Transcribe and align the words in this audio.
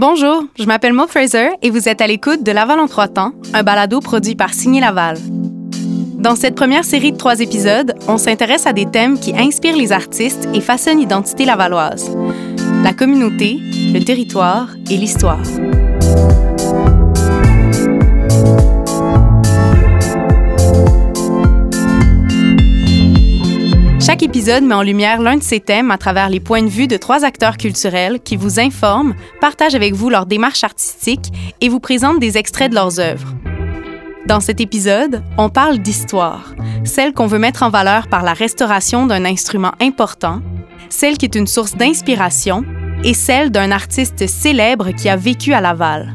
Bonjour, 0.00 0.44
je 0.56 0.64
m'appelle 0.64 0.92
Maud 0.92 1.08
Fraser 1.08 1.48
et 1.60 1.70
vous 1.70 1.88
êtes 1.88 2.00
à 2.00 2.06
l'écoute 2.06 2.44
de 2.44 2.52
Laval 2.52 2.78
en 2.78 2.86
trois 2.86 3.08
temps, 3.08 3.32
un 3.52 3.64
balado 3.64 3.98
produit 3.98 4.36
par 4.36 4.54
Signé 4.54 4.80
Laval. 4.80 5.18
Dans 6.14 6.36
cette 6.36 6.54
première 6.54 6.84
série 6.84 7.10
de 7.10 7.16
trois 7.16 7.40
épisodes, 7.40 7.96
on 8.06 8.16
s'intéresse 8.16 8.68
à 8.68 8.72
des 8.72 8.86
thèmes 8.86 9.18
qui 9.18 9.36
inspirent 9.36 9.76
les 9.76 9.90
artistes 9.90 10.48
et 10.54 10.60
façonnent 10.60 11.00
l'identité 11.00 11.44
lavalloise. 11.44 12.16
La 12.84 12.92
communauté, 12.92 13.58
le 13.92 13.98
territoire 13.98 14.68
et 14.88 14.96
l'histoire. 14.96 15.42
Chaque 24.08 24.22
épisode 24.22 24.64
met 24.64 24.74
en 24.74 24.80
lumière 24.80 25.20
l'un 25.20 25.36
de 25.36 25.42
ces 25.42 25.60
thèmes 25.60 25.90
à 25.90 25.98
travers 25.98 26.30
les 26.30 26.40
points 26.40 26.62
de 26.62 26.70
vue 26.70 26.86
de 26.86 26.96
trois 26.96 27.26
acteurs 27.26 27.58
culturels 27.58 28.20
qui 28.20 28.36
vous 28.36 28.58
informent, 28.58 29.14
partagent 29.38 29.74
avec 29.74 29.92
vous 29.92 30.08
leur 30.08 30.24
démarche 30.24 30.64
artistique 30.64 31.30
et 31.60 31.68
vous 31.68 31.78
présentent 31.78 32.18
des 32.18 32.38
extraits 32.38 32.70
de 32.70 32.74
leurs 32.74 33.00
œuvres. 33.00 33.34
Dans 34.24 34.40
cet 34.40 34.62
épisode, 34.62 35.22
on 35.36 35.50
parle 35.50 35.80
d'histoire, 35.80 36.54
celle 36.84 37.12
qu'on 37.12 37.26
veut 37.26 37.38
mettre 37.38 37.62
en 37.62 37.68
valeur 37.68 38.08
par 38.08 38.22
la 38.22 38.32
restauration 38.32 39.04
d'un 39.04 39.26
instrument 39.26 39.72
important, 39.78 40.40
celle 40.88 41.18
qui 41.18 41.26
est 41.26 41.34
une 41.34 41.46
source 41.46 41.76
d'inspiration 41.76 42.64
et 43.04 43.12
celle 43.12 43.50
d'un 43.50 43.70
artiste 43.70 44.26
célèbre 44.26 44.92
qui 44.92 45.10
a 45.10 45.16
vécu 45.16 45.52
à 45.52 45.60
Laval. 45.60 46.14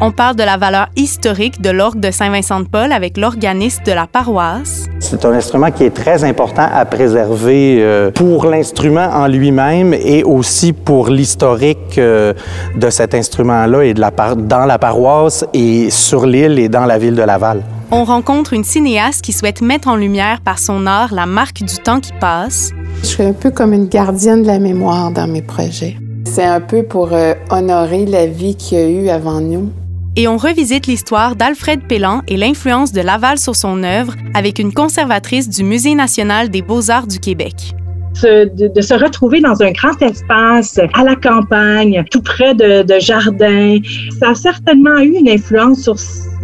On 0.00 0.10
parle 0.10 0.34
de 0.34 0.42
la 0.42 0.56
valeur 0.56 0.88
historique 0.96 1.60
de 1.62 1.70
l'orgue 1.70 2.00
de 2.00 2.10
Saint-Vincent-de-Paul 2.10 2.90
avec 2.90 3.16
l'organiste 3.16 3.86
de 3.86 3.92
la 3.92 4.08
paroisse. 4.08 4.86
C'est 4.98 5.24
un 5.24 5.32
instrument 5.32 5.70
qui 5.70 5.84
est 5.84 5.94
très 5.94 6.24
important 6.24 6.66
à 6.70 6.84
préserver 6.84 7.78
euh, 7.78 8.10
pour 8.10 8.46
l'instrument 8.46 9.08
en 9.12 9.28
lui-même 9.28 9.94
et 9.94 10.24
aussi 10.24 10.72
pour 10.72 11.08
l'historique 11.08 11.96
euh, 11.98 12.32
de 12.76 12.90
cet 12.90 13.14
instrument-là 13.14 13.82
et 13.84 13.94
de 13.94 14.00
la 14.00 14.10
dans 14.10 14.66
la 14.66 14.78
paroisse 14.78 15.44
et 15.54 15.90
sur 15.90 16.26
l'île 16.26 16.58
et 16.58 16.68
dans 16.68 16.86
la 16.86 16.98
ville 16.98 17.14
de 17.14 17.22
Laval. 17.22 17.62
On 17.92 18.02
rencontre 18.02 18.52
une 18.52 18.64
cinéaste 18.64 19.22
qui 19.22 19.32
souhaite 19.32 19.62
mettre 19.62 19.86
en 19.86 19.94
lumière 19.94 20.40
par 20.40 20.58
son 20.58 20.86
art 20.88 21.14
la 21.14 21.26
marque 21.26 21.62
du 21.62 21.76
temps 21.76 22.00
qui 22.00 22.12
passe. 22.20 22.72
Je 23.02 23.06
suis 23.06 23.22
un 23.22 23.32
peu 23.32 23.52
comme 23.52 23.72
une 23.72 23.86
gardienne 23.86 24.42
de 24.42 24.48
la 24.48 24.58
mémoire 24.58 25.12
dans 25.12 25.28
mes 25.28 25.42
projets. 25.42 25.96
C'est 26.24 26.44
un 26.44 26.60
peu 26.60 26.82
pour 26.82 27.12
euh, 27.12 27.34
honorer 27.50 28.06
la 28.06 28.26
vie 28.26 28.56
qu'il 28.56 28.78
y 28.78 28.80
a 28.80 28.88
eu 28.88 29.08
avant 29.08 29.40
nous 29.40 29.70
et 30.16 30.28
on 30.28 30.36
revisite 30.36 30.86
l'histoire 30.86 31.36
d'Alfred 31.36 31.86
Pellan 31.86 32.22
et 32.28 32.36
l'influence 32.36 32.92
de 32.92 33.00
Laval 33.00 33.38
sur 33.38 33.56
son 33.56 33.82
œuvre 33.82 34.14
avec 34.34 34.58
une 34.58 34.72
conservatrice 34.72 35.48
du 35.48 35.64
Musée 35.64 35.94
national 35.94 36.50
des 36.50 36.62
beaux-arts 36.62 37.06
du 37.06 37.18
Québec. 37.18 37.74
De, 38.22 38.80
se 38.80 38.94
retrouver 38.94 39.40
dans 39.40 39.60
un 39.60 39.72
grand 39.72 40.00
espace 40.00 40.78
à 40.78 41.02
la 41.02 41.16
campagne, 41.16 42.04
tout 42.12 42.22
près 42.22 42.54
de, 42.54 42.98
jardins, 43.00 43.78
ça 44.20 44.30
a 44.30 44.34
certainement 44.34 44.98
eu 44.98 45.16
une 45.18 45.28
influence 45.28 45.82
sur 45.82 45.96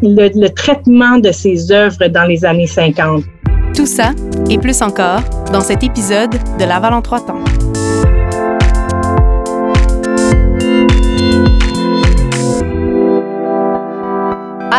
le, 0.03 0.31
le 0.35 0.49
traitement 0.49 1.19
de 1.19 1.31
ses 1.31 1.71
œuvres 1.71 2.09
dans 2.09 2.25
les 2.25 2.45
années 2.45 2.67
50. 2.67 3.23
Tout 3.75 3.87
ça 3.87 4.11
et 4.51 4.59
plus 4.59 4.83
encore 4.83 5.21
dans 5.53 5.61
cet 5.61 5.85
épisode 5.85 6.33
de 6.59 6.65
Laval 6.65 6.93
en 6.93 7.03
trois 7.03 7.21
temps. 7.21 7.45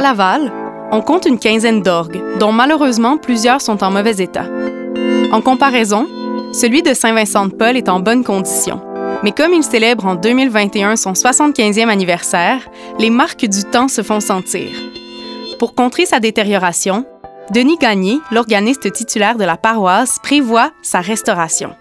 À 0.02 0.04
Laval, 0.06 0.52
on 0.92 1.02
compte 1.02 1.28
une 1.28 1.38
quinzaine 1.38 1.84
d'orgues, 1.84 2.24
dont 2.40 2.52
malheureusement 2.52 3.20
plusieurs 3.20 3.62
sont 3.62 3.84
en 3.84 3.92
mauvais 3.92 4.16
état. 4.16 4.46
En 5.32 5.42
comparaison, 5.42 6.08
celui 6.54 6.82
de 6.82 6.96
Saint-Vincent-de-Paul 6.96 7.78
est 7.78 7.88
en 7.88 8.00
bonne 8.00 8.24
condition. 8.24 8.82
Mais 9.22 9.32
comme 9.32 9.54
il 9.54 9.62
célèbre 9.62 10.08
en 10.08 10.16
2021 10.16 10.96
son 10.96 11.14
75e 11.14 11.88
anniversaire, 11.88 12.68
les 12.98 13.12
marques 13.12 13.46
du 13.46 13.64
temps 13.64 13.88
se 13.88 14.02
font 14.02 14.20
sentir. 14.20 14.70
Pour 15.60 15.76
contrer 15.76 16.08
sa 16.08 16.20
détérioration, 16.20 17.06
Denis 17.52 17.78
Gagné, 17.78 18.18
l'organiste 18.32 18.92
titulaire 18.92 19.38
de 19.38 19.44
la 19.44 19.56
paroisse, 19.56 20.18
prévoit 20.24 20.72
sa 20.82 21.02
restauration. 21.02 21.76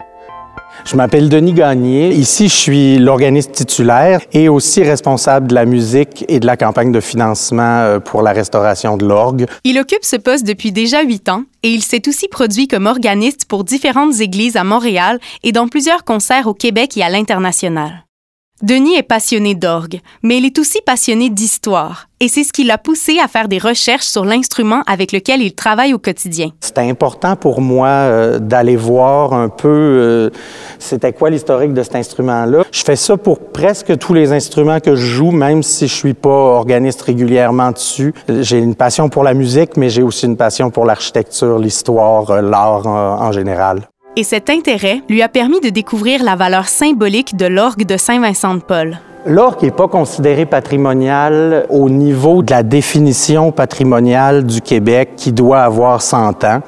Je 0.85 0.97
m'appelle 0.97 1.29
Denis 1.29 1.53
Gagné. 1.53 2.13
Ici, 2.13 2.49
je 2.49 2.55
suis 2.55 2.99
l'organiste 2.99 3.53
titulaire 3.53 4.21
et 4.33 4.49
aussi 4.49 4.83
responsable 4.83 5.49
de 5.49 5.55
la 5.55 5.65
musique 5.65 6.25
et 6.29 6.41
de 6.41 6.47
la 6.47 6.57
campagne 6.57 6.93
de 6.93 7.01
financement 7.01 7.81
euh, 7.81 8.01
pour 8.01 8.23
la 8.23 8.33
restauration 8.33 8.97
de 8.97 9.07
l'orgue. 9.07 9.47
Il 9.65 9.79
occupe 9.79 10.05
ce 10.05 10.17
poste 10.17 10.47
depuis 10.47 10.73
déjà 10.73 11.03
huit 11.03 11.29
ans 11.29 11.45
et 11.63 11.71
il 11.71 11.83
s'est 11.83 12.09
aussi 12.09 12.29
produit 12.29 12.69
comme 12.69 12.87
organiste 12.87 13.45
pour 13.45 13.65
différentes 13.65 14.21
églises 14.21 14.57
à 14.57 14.65
Montréal 14.65 15.19
et 15.43 15.53
dans 15.53 15.69
plusieurs 15.69 16.05
concerts 16.05 16.47
au 16.47 16.55
Québec 16.55 16.97
et 16.97 17.03
à 17.03 17.09
l'international. 17.09 18.05
Denis 18.63 18.97
est 18.97 19.03
passionné 19.03 19.55
d'orgue, 19.55 20.01
mais 20.23 20.37
il 20.37 20.45
est 20.45 20.59
aussi 20.59 20.81
passionné 20.85 21.31
d'histoire, 21.31 22.09
et 22.21 22.29
c'est 22.29 22.45
ce 22.45 22.53
qui 22.53 22.65
l'a 22.65 22.77
poussé 22.77 23.19
à 23.19 23.27
faire 23.27 23.49
des 23.49 23.57
recherches 23.57 24.05
sur 24.05 24.27
l'instrument 24.27 24.83
avec 24.87 25.13
lequel 25.13 25.41
il 25.41 25.55
travaille 25.55 25.95
au 25.95 25.99
quotidien. 25.99 26.51
C'était 26.61 26.83
important 26.83 27.37
pour 27.37 27.63
moi 27.63 27.89
euh, 27.89 28.39
d'aller 28.39 28.77
voir 28.77 29.33
un 29.33 29.49
peu 29.49 29.69
euh, 29.69 30.31
c'était 30.79 31.15
quoi 31.15 31.31
l'historique 31.31 31.73
de 31.73 31.83
cet 31.83 31.97
instrument-là. 31.97 32.65
Je 32.71 32.83
fais 32.83 32.97
ça 32.97 33.17
pour 33.17 33.39
presque 33.39 33.97
tous 33.97 34.13
les 34.13 34.31
instruments 34.31 34.81
que 34.81 34.95
je 34.95 35.07
joue, 35.07 35.31
même 35.31 35.63
si 35.63 35.89
je 35.89 35.95
suis 35.95 36.15
pas 36.15 36.29
organiste 36.29 37.01
régulièrement 37.01 37.71
dessus. 37.71 38.13
J'ai 38.29 38.59
une 38.59 38.75
passion 38.75 39.09
pour 39.09 39.25
la 39.25 39.33
musique, 39.33 39.79
mais 39.79 39.89
j'ai 39.89 40.03
aussi 40.03 40.27
une 40.27 40.37
passion 40.37 40.71
pour 40.71 40.85
l'architecture, 40.85 41.59
l'histoire, 41.59 42.31
euh, 42.31 42.43
l'art 42.43 42.87
en 42.87 43.33
général. 43.33 43.90
Et 44.17 44.25
cet 44.25 44.51
intérêt 44.51 45.03
lui 45.09 45.23
a 45.23 45.29
permis 45.29 45.61
de 45.61 45.69
découvrir 45.69 46.23
la 46.23 46.37
valeur 46.37 46.69
symbolique 46.69 47.37
de 47.37 47.47
l'orgue 47.47 47.87
de 47.87 47.97
Saint-Vincent-de-Paul. 47.97 48.99
L'orgue 49.27 49.65
n'est 49.65 49.71
pas 49.71 49.87
considéré 49.87 50.47
patrimonial 50.47 51.67
au 51.69 51.91
niveau 51.91 52.43
de 52.43 52.53
la 52.53 52.63
définition 52.63 53.53
patrimoniale 53.53 54.45
du 54.45 54.63
Québec 54.63 55.11
qui 55.15 55.33
doit 55.33 55.61
avoir 55.61 56.01
100 56.01 56.45
ans. 56.45 56.61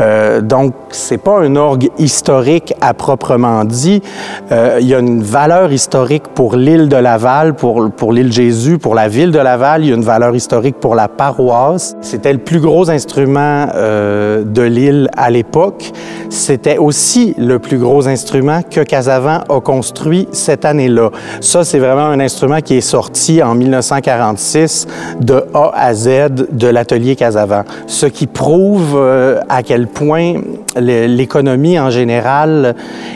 Euh, 0.00 0.40
donc, 0.40 0.74
c'est 0.90 1.18
pas 1.18 1.38
un 1.38 1.54
orgue 1.54 1.90
historique 1.98 2.74
à 2.80 2.92
proprement 2.92 3.64
dit. 3.64 4.02
Euh, 4.50 4.78
il 4.80 4.88
y 4.88 4.96
a 4.96 4.98
une 4.98 5.22
valeur 5.22 5.72
historique 5.72 6.24
pour 6.34 6.56
l'île 6.56 6.88
de 6.88 6.96
Laval, 6.96 7.54
pour, 7.54 7.88
pour 7.92 8.12
l'île 8.12 8.32
Jésus, 8.32 8.78
pour 8.78 8.96
la 8.96 9.06
ville 9.06 9.30
de 9.30 9.38
Laval. 9.38 9.84
Il 9.84 9.90
y 9.90 9.92
a 9.92 9.94
une 9.94 10.02
valeur 10.02 10.34
historique 10.34 10.80
pour 10.80 10.96
la 10.96 11.06
paroisse. 11.06 11.94
C'était 12.00 12.32
le 12.32 12.40
plus 12.40 12.58
gros 12.58 12.90
instrument 12.90 13.68
euh, 13.76 14.42
de 14.42 14.62
l'île 14.62 15.08
à 15.16 15.30
l'époque. 15.30 15.92
C'était 16.30 16.78
aussi 16.78 17.34
le 17.38 17.60
plus 17.60 17.78
gros 17.78 18.08
instrument 18.08 18.62
que 18.68 18.80
Casavant 18.80 19.42
a 19.48 19.60
construit 19.60 20.26
cette 20.32 20.64
année-là. 20.64 21.10
Ça, 21.40 21.62
c'est 21.62 21.78
vraiment 21.78 21.91
un 22.00 22.20
instrument 22.20 22.60
qui 22.60 22.76
est 22.76 22.80
sorti 22.80 23.42
en 23.42 23.54
1946 23.54 24.86
de 25.20 25.44
A 25.54 25.72
à 25.74 25.94
Z 25.94 26.08
de 26.50 26.66
l'atelier 26.66 27.16
Casavant, 27.16 27.64
ce 27.86 28.06
qui 28.06 28.26
prouve 28.26 28.94
euh, 28.96 29.40
à 29.48 29.62
quel 29.62 29.86
point 29.86 30.34
l'économie 30.76 31.78
en 31.78 31.90
général 31.90 32.74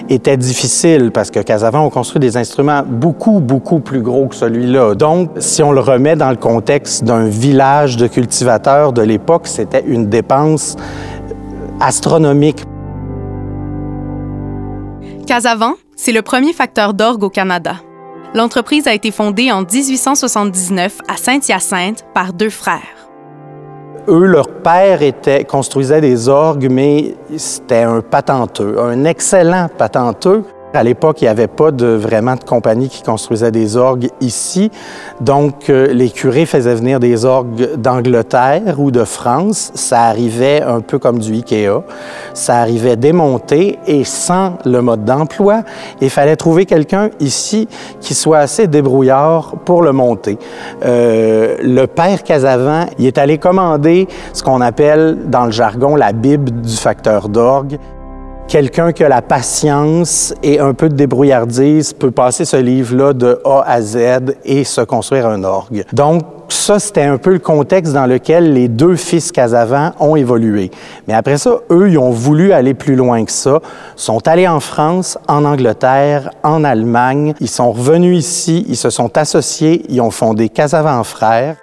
était 0.09 0.37
difficile 0.37 1.11
parce 1.13 1.31
que 1.31 1.41
Casavant 1.41 1.87
a 1.87 1.91
construit 1.91 2.21
des 2.21 2.37
instruments 2.37 2.83
beaucoup, 2.87 3.41
beaucoup 3.41 3.81
plus 3.81 4.01
gros 4.01 4.27
que 4.27 4.35
celui-là. 4.35 4.95
Donc, 4.95 5.31
si 5.39 5.63
on 5.63 5.73
le 5.73 5.81
remet 5.81 6.17
dans 6.17 6.31
le 6.31 6.37
contexte 6.37 7.05
d'un 7.05 7.27
village 7.27 7.97
de 7.97 8.07
cultivateurs 8.07 8.93
de 8.93 9.03
l'époque, 9.03 9.47
c'était 9.47 9.85
une 9.87 10.09
dépense 10.09 10.77
astronomique. 11.81 12.65
Casavant, 15.27 15.75
c'est 15.97 16.13
le 16.13 16.23
premier 16.23 16.53
facteur 16.53 16.95
d'orgue 16.95 17.25
au 17.25 17.31
Canada. 17.31 17.77
L'entreprise 18.37 18.87
a 18.87 18.93
été 18.93 19.13
fondée 19.13 19.51
en 19.51 19.63
1879 19.63 20.99
à 21.09 21.17
Saint-Hyacinthe 21.17 22.05
par 22.13 22.35
deux 22.35 22.51
frères. 22.51 23.09
Eux, 24.09 24.27
leur 24.27 24.51
père 24.51 25.01
était, 25.01 25.45
construisait 25.45 26.03
des 26.03 26.29
orgues, 26.29 26.69
mais 26.71 27.15
c'était 27.39 27.85
un 27.85 28.03
patenteux, 28.03 28.79
un 28.79 29.07
excellent 29.07 29.69
patenteux. 29.79 30.45
À 30.77 30.83
l'époque, 30.83 31.23
il 31.23 31.25
n'y 31.25 31.29
avait 31.29 31.47
pas 31.47 31.71
vraiment 31.71 32.35
de 32.35 32.45
compagnie 32.45 32.91
qui 32.91 33.03
construisait 33.03 33.51
des 33.51 33.77
orgues 33.79 34.11
ici. 34.21 34.71
Donc, 35.21 35.71
euh, 35.71 35.93
les 35.93 36.11
curés 36.11 36.45
faisaient 36.45 36.75
venir 36.75 37.01
des 37.01 37.25
orgues 37.25 37.77
d'Angleterre 37.77 38.79
ou 38.79 38.91
de 38.91 39.05
France. 39.05 39.73
Ça 39.75 40.03
arrivait 40.03 40.61
un 40.61 40.83
peu 40.83 40.99
comme 40.99 41.19
du 41.19 41.33
Ikea. 41.33 41.83
Ça 42.35 42.59
arrivait 42.59 42.97
démonté 42.97 43.79
et 43.87 44.05
sans 44.05 44.59
le 44.67 44.83
mode 44.83 45.05
d'emploi. 45.07 45.63
Il 46.03 46.11
fallait 46.11 46.37
trouver 46.37 46.67
quelqu'un 46.67 47.09
ici 47.21 47.69
qui 48.01 48.15
soit 48.15 48.39
assez 48.39 48.67
débrouillard 48.67 49.55
pour 49.65 49.81
le 49.81 49.93
monter. 49.93 50.39
Euh, 50.85 51.57
le 51.63 51.87
père 51.87 52.23
Casavant, 52.23 52.85
il 52.99 53.07
est 53.07 53.17
allé 53.17 53.39
commander 53.39 54.09
ce 54.35 54.43
qu'on 54.43 54.61
appelle 54.61 55.31
dans 55.31 55.47
le 55.47 55.53
jargon 55.53 55.97
la 55.97 56.13
Bible 56.13 56.51
du 56.51 56.77
facteur 56.77 57.31
d'orgue. 57.31 57.79
Quelqu'un 58.49 58.93
qui 58.93 59.05
a 59.05 59.09
la 59.09 59.23
patience 59.23 60.35
et 60.43 60.61
un 60.61 60.75
peu 60.75 60.89
de 60.89 60.95
débrouillardise 60.95 61.93
peut 61.93 62.11
passer 62.11 62.45
ce 62.45 62.57
livre-là 62.57 63.13
de 63.13 63.41
A 63.45 63.63
à 63.67 63.81
Z 63.81 64.37
et 64.45 64.65
se 64.65 64.81
construire 64.81 65.27
un 65.27 65.43
orgue. 65.45 65.85
Donc, 65.93 66.23
ça, 66.49 66.79
c'était 66.79 67.03
un 67.03 67.19
peu 67.19 67.33
le 67.33 67.39
contexte 67.41 67.93
dans 67.93 68.07
lequel 68.07 68.53
les 68.53 68.69
deux 68.69 68.95
fils 68.95 69.33
Casavant 69.33 69.93
ont 69.99 70.15
évolué. 70.15 70.71
Mais 71.09 71.15
après 71.15 71.39
ça, 71.39 71.59
eux, 71.71 71.91
ils 71.91 71.99
ont 71.99 72.11
voulu 72.11 72.53
aller 72.53 72.75
plus 72.75 72.95
loin 72.95 73.25
que 73.25 73.33
ça, 73.33 73.61
sont 73.97 74.27
allés 74.29 74.47
en 74.47 74.61
France, 74.61 75.19
en 75.27 75.45
Angleterre, 75.45 76.31
en 76.45 76.63
Allemagne, 76.63 77.35
ils 77.41 77.49
sont 77.49 77.73
revenus 77.73 78.19
ici, 78.19 78.65
ils 78.69 78.77
se 78.77 78.91
sont 78.91 79.17
associés, 79.19 79.85
ils 79.89 80.01
ont 80.01 80.11
fondé 80.11 80.49
Casavant 80.49 81.03
Frères. 81.03 81.57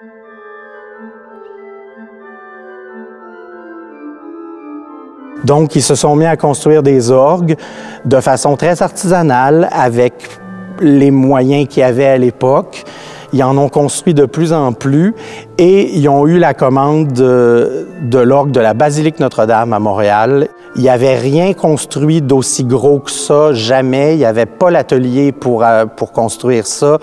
Donc, 5.43 5.75
ils 5.75 5.81
se 5.81 5.95
sont 5.95 6.15
mis 6.15 6.25
à 6.25 6.37
construire 6.37 6.83
des 6.83 7.11
orgues 7.11 7.55
de 8.05 8.19
façon 8.19 8.55
très 8.55 8.81
artisanale 8.81 9.69
avec 9.71 10.13
les 10.79 11.11
moyens 11.11 11.67
qu'il 11.67 11.81
y 11.81 11.83
avait 11.83 12.05
à 12.05 12.17
l'époque. 12.17 12.83
Ils 13.33 13.43
en 13.43 13.57
ont 13.57 13.69
construit 13.69 14.13
de 14.13 14.25
plus 14.25 14.53
en 14.53 14.73
plus 14.73 15.15
et 15.57 15.97
ils 15.97 16.07
ont 16.07 16.27
eu 16.27 16.37
la 16.37 16.53
commande 16.53 17.11
de, 17.13 17.87
l'orgue 18.19 18.51
de 18.51 18.59
la 18.59 18.75
Basilique 18.75 19.19
Notre-Dame 19.19 19.73
à 19.73 19.79
Montréal. 19.79 20.49
Il 20.75 20.83
n'y 20.83 20.89
avait 20.89 21.17
rien 21.17 21.53
construit 21.53 22.21
d'aussi 22.21 22.63
gros 22.63 22.99
que 22.99 23.09
ça, 23.09 23.51
jamais. 23.53 24.13
Il 24.13 24.19
n'y 24.19 24.25
avait 24.25 24.45
pas 24.45 24.69
l'atelier 24.69 25.31
pour, 25.31 25.63
euh, 25.63 25.85
pour 25.85 26.11
construire 26.11 26.67
ça. 26.67 26.99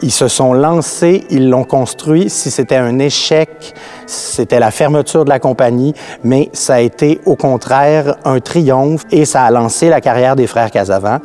Ils 0.00 0.10
se 0.10 0.26
sont 0.26 0.54
lancés, 0.54 1.24
ils 1.28 1.50
l'ont 1.50 1.64
construit. 1.64 2.30
Si 2.30 2.50
c'était 2.50 2.76
un 2.76 2.98
échec, 2.98 3.74
c'était 4.06 4.60
la 4.60 4.70
fermeture 4.70 5.24
de 5.24 5.30
la 5.30 5.38
compagnie, 5.38 5.92
mais 6.22 6.48
ça 6.54 6.74
a 6.74 6.80
été 6.80 7.20
au 7.26 7.36
contraire 7.36 8.16
un 8.24 8.40
triomphe 8.40 9.02
et 9.10 9.26
ça 9.26 9.44
a 9.44 9.50
lancé 9.50 9.90
la 9.90 10.00
carrière 10.00 10.34
des 10.34 10.46
frères 10.46 10.70
Casavant. 10.70 11.18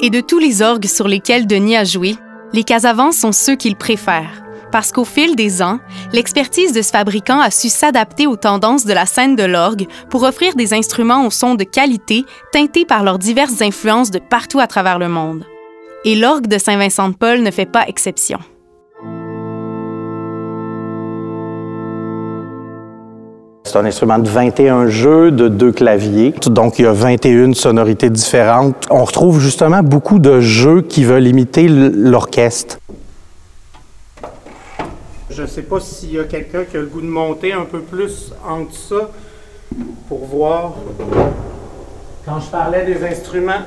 Et 0.00 0.10
de 0.10 0.20
tous 0.20 0.40
les 0.40 0.62
orgues 0.62 0.86
sur 0.86 1.06
lesquels 1.06 1.46
Denis 1.46 1.76
a 1.76 1.84
joué, 1.84 2.16
les 2.54 2.62
Casavants 2.62 3.10
sont 3.10 3.32
ceux 3.32 3.56
qu'il 3.56 3.74
préfère, 3.74 4.44
parce 4.70 4.92
qu'au 4.92 5.04
fil 5.04 5.34
des 5.34 5.60
ans, 5.60 5.80
l'expertise 6.12 6.72
de 6.72 6.82
ce 6.82 6.90
fabricant 6.90 7.40
a 7.40 7.50
su 7.50 7.68
s'adapter 7.68 8.28
aux 8.28 8.36
tendances 8.36 8.86
de 8.86 8.92
la 8.92 9.06
scène 9.06 9.34
de 9.34 9.42
l'orgue 9.42 9.88
pour 10.08 10.22
offrir 10.22 10.54
des 10.54 10.72
instruments 10.72 11.26
au 11.26 11.30
son 11.30 11.56
de 11.56 11.64
qualité 11.64 12.24
teintés 12.52 12.84
par 12.84 13.02
leurs 13.02 13.18
diverses 13.18 13.60
influences 13.60 14.12
de 14.12 14.20
partout 14.20 14.60
à 14.60 14.68
travers 14.68 15.00
le 15.00 15.08
monde. 15.08 15.44
Et 16.04 16.14
l'orgue 16.14 16.46
de 16.46 16.58
Saint-Vincent-de-Paul 16.58 17.42
ne 17.42 17.50
fait 17.50 17.66
pas 17.66 17.88
exception. 17.88 18.38
C'est 23.74 23.80
un 23.80 23.86
instrument 23.86 24.20
de 24.20 24.28
21 24.28 24.86
jeux 24.86 25.32
de 25.32 25.48
deux 25.48 25.72
claviers. 25.72 26.32
Donc, 26.46 26.78
il 26.78 26.84
y 26.84 26.86
a 26.86 26.92
21 26.92 27.54
sonorités 27.54 28.08
différentes. 28.08 28.86
On 28.88 29.04
retrouve 29.04 29.40
justement 29.40 29.82
beaucoup 29.82 30.20
de 30.20 30.38
jeux 30.38 30.80
qui 30.82 31.02
veulent 31.02 31.26
imiter 31.26 31.66
l'orchestre. 31.66 32.78
Je 35.28 35.42
ne 35.42 35.46
sais 35.48 35.62
pas 35.62 35.80
s'il 35.80 36.12
y 36.12 36.20
a 36.20 36.22
quelqu'un 36.22 36.62
qui 36.62 36.76
a 36.76 36.80
le 36.82 36.86
goût 36.86 37.00
de 37.00 37.08
monter 37.08 37.52
un 37.52 37.64
peu 37.64 37.80
plus 37.80 38.32
entre 38.48 38.76
ça 38.76 39.10
pour 40.06 40.24
voir. 40.24 40.74
Quand 42.24 42.38
je 42.38 42.50
parlais 42.50 42.84
des 42.84 43.04
instruments 43.04 43.64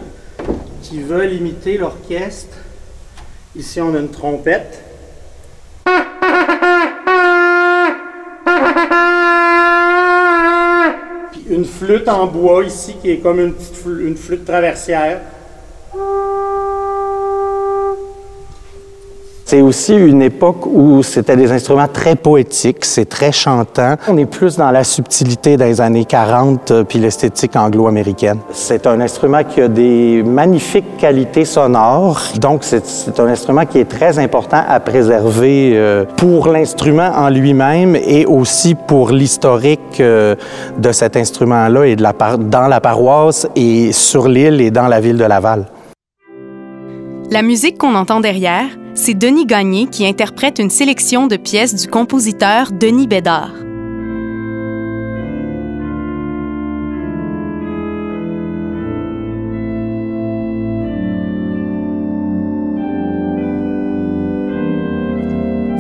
qui 0.83 1.01
veulent 1.01 1.33
imiter 1.33 1.77
l'orchestre, 1.77 2.55
ici 3.57 3.81
on 3.81 3.93
a 3.93 3.99
une 3.99 4.07
trompette. 4.07 4.86
Une 11.57 11.65
flûte 11.65 12.07
en 12.07 12.27
bois 12.27 12.63
ici 12.63 12.95
qui 13.01 13.09
est 13.09 13.17
comme 13.17 13.39
une, 13.39 13.53
petite 13.53 13.83
une 13.85 14.15
flûte 14.15 14.45
traversière. 14.45 15.21
C'est 19.49 19.61
aussi 19.61 19.95
une 19.95 20.21
époque 20.21 20.65
où 20.65 21.01
c'était 21.03 21.37
des 21.37 21.53
instruments 21.53 21.87
très 21.87 22.17
poétiques, 22.17 22.83
c'est 22.83 23.07
très 23.07 23.31
chantant. 23.31 23.95
On 24.09 24.17
est 24.17 24.25
plus 24.25 24.57
dans 24.57 24.71
la 24.71 24.83
subtilité 24.83 25.55
des 25.55 25.79
années 25.79 26.03
40 26.03 26.71
euh, 26.71 26.83
puis 26.83 26.99
l'esthétique 26.99 27.55
anglo-américaine. 27.55 28.39
C'est 28.51 28.85
un 28.85 28.99
instrument 28.99 29.45
qui 29.45 29.61
a 29.61 29.69
des 29.69 30.21
magnifiques 30.21 30.97
qualités 30.97 31.45
sonores, 31.45 32.21
donc 32.41 32.65
c'est 32.65 33.17
un 33.21 33.27
instrument 33.27 33.65
qui 33.65 33.79
est 33.79 33.87
très 33.89 34.19
important 34.19 34.61
à 34.67 34.81
préserver 34.81 35.71
euh, 35.75 36.03
pour 36.17 36.49
l'instrument 36.49 37.09
en 37.15 37.29
lui-même 37.29 37.95
et 37.95 38.25
aussi 38.25 38.75
pour 38.75 39.11
l'historique 39.11 40.01
euh, 40.01 40.35
de 40.77 40.91
cet 40.91 41.15
instrument-là 41.15 41.85
et 41.85 41.95
de 41.95 42.03
la 42.03 42.11
dans 42.37 42.67
la 42.67 42.81
paroisse 42.81 43.47
et 43.55 43.93
sur 43.93 44.27
l'île 44.27 44.59
et 44.59 44.71
dans 44.71 44.89
la 44.89 44.99
ville 44.99 45.17
de 45.17 45.23
Laval. 45.23 45.67
La 47.31 47.41
musique 47.41 47.77
qu'on 47.77 47.95
entend 47.95 48.19
derrière, 48.19 48.67
c'est 48.97 49.13
Denis 49.13 49.45
Gagné 49.45 49.85
qui 49.85 50.05
interprète 50.05 50.59
une 50.59 50.71
sélection 50.71 51.27
de 51.27 51.37
pièces 51.37 51.75
du 51.75 51.87
compositeur 51.87 52.71
Denis 52.71 53.07
Bédard. 53.07 53.51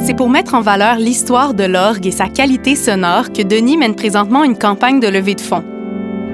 C'est 0.05 0.13
pour 0.13 0.29
mettre 0.29 0.53
en 0.53 0.61
valeur 0.61 0.97
l'histoire 0.97 1.53
de 1.53 1.65
l'orgue 1.65 2.05
et 2.05 2.11
sa 2.11 2.29
qualité 2.29 2.75
sonore 2.75 3.33
que 3.33 3.41
Denis 3.41 3.77
mène 3.77 3.95
présentement 3.95 4.43
une 4.43 4.57
campagne 4.57 5.01
de 5.01 5.07
levée 5.07 5.35
de 5.35 5.41
fonds. 5.41 5.65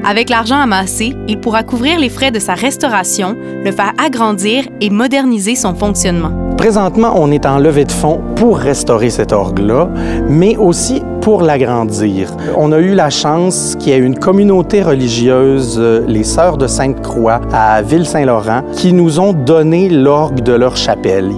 Avec 0.06 0.30
l'argent 0.30 0.60
amassé, 0.60 1.16
il 1.30 1.40
pourra 1.40 1.64
couvrir 1.64 1.98
les 1.98 2.10
frais 2.10 2.30
de 2.30 2.40
sa 2.40 2.54
restauration, 2.54 3.38
le 3.64 3.72
faire 3.72 3.94
agrandir 3.98 4.68
et 4.82 4.90
moderniser 4.90 5.56
son 5.56 5.74
fonctionnement. 5.74 6.43
Présentement, 6.58 7.14
on 7.16 7.32
est 7.32 7.46
en 7.46 7.60
levée 7.60 7.86
de 7.86 7.92
fonds 7.92 8.22
pour 8.36 8.58
restaurer 8.58 9.10
cet 9.10 9.34
orgue-là, 9.34 9.90
mais 10.30 10.56
aussi 10.56 11.02
pour 11.22 11.42
l'agrandir. 11.42 12.32
On 12.58 12.72
a 12.72 12.80
eu 12.80 12.94
la 12.94 13.10
chance 13.10 13.76
qu'il 13.80 13.94
y 13.94 13.96
ait 13.96 14.00
une 14.00 14.18
communauté 14.18 14.82
religieuse, 14.82 15.78
euh, 15.80 16.04
les 16.08 16.24
Sœurs 16.24 16.58
de 16.58 16.68
Sainte-Croix, 16.68 17.42
à 17.52 17.82
Ville-Saint-Laurent, 17.82 18.62
qui 18.74 18.94
nous 18.94 19.20
ont 19.20 19.34
donné 19.34 19.90
l'orgue 19.90 20.42
de 20.42 20.54
leur 20.54 20.76
chapelle. 20.76 21.32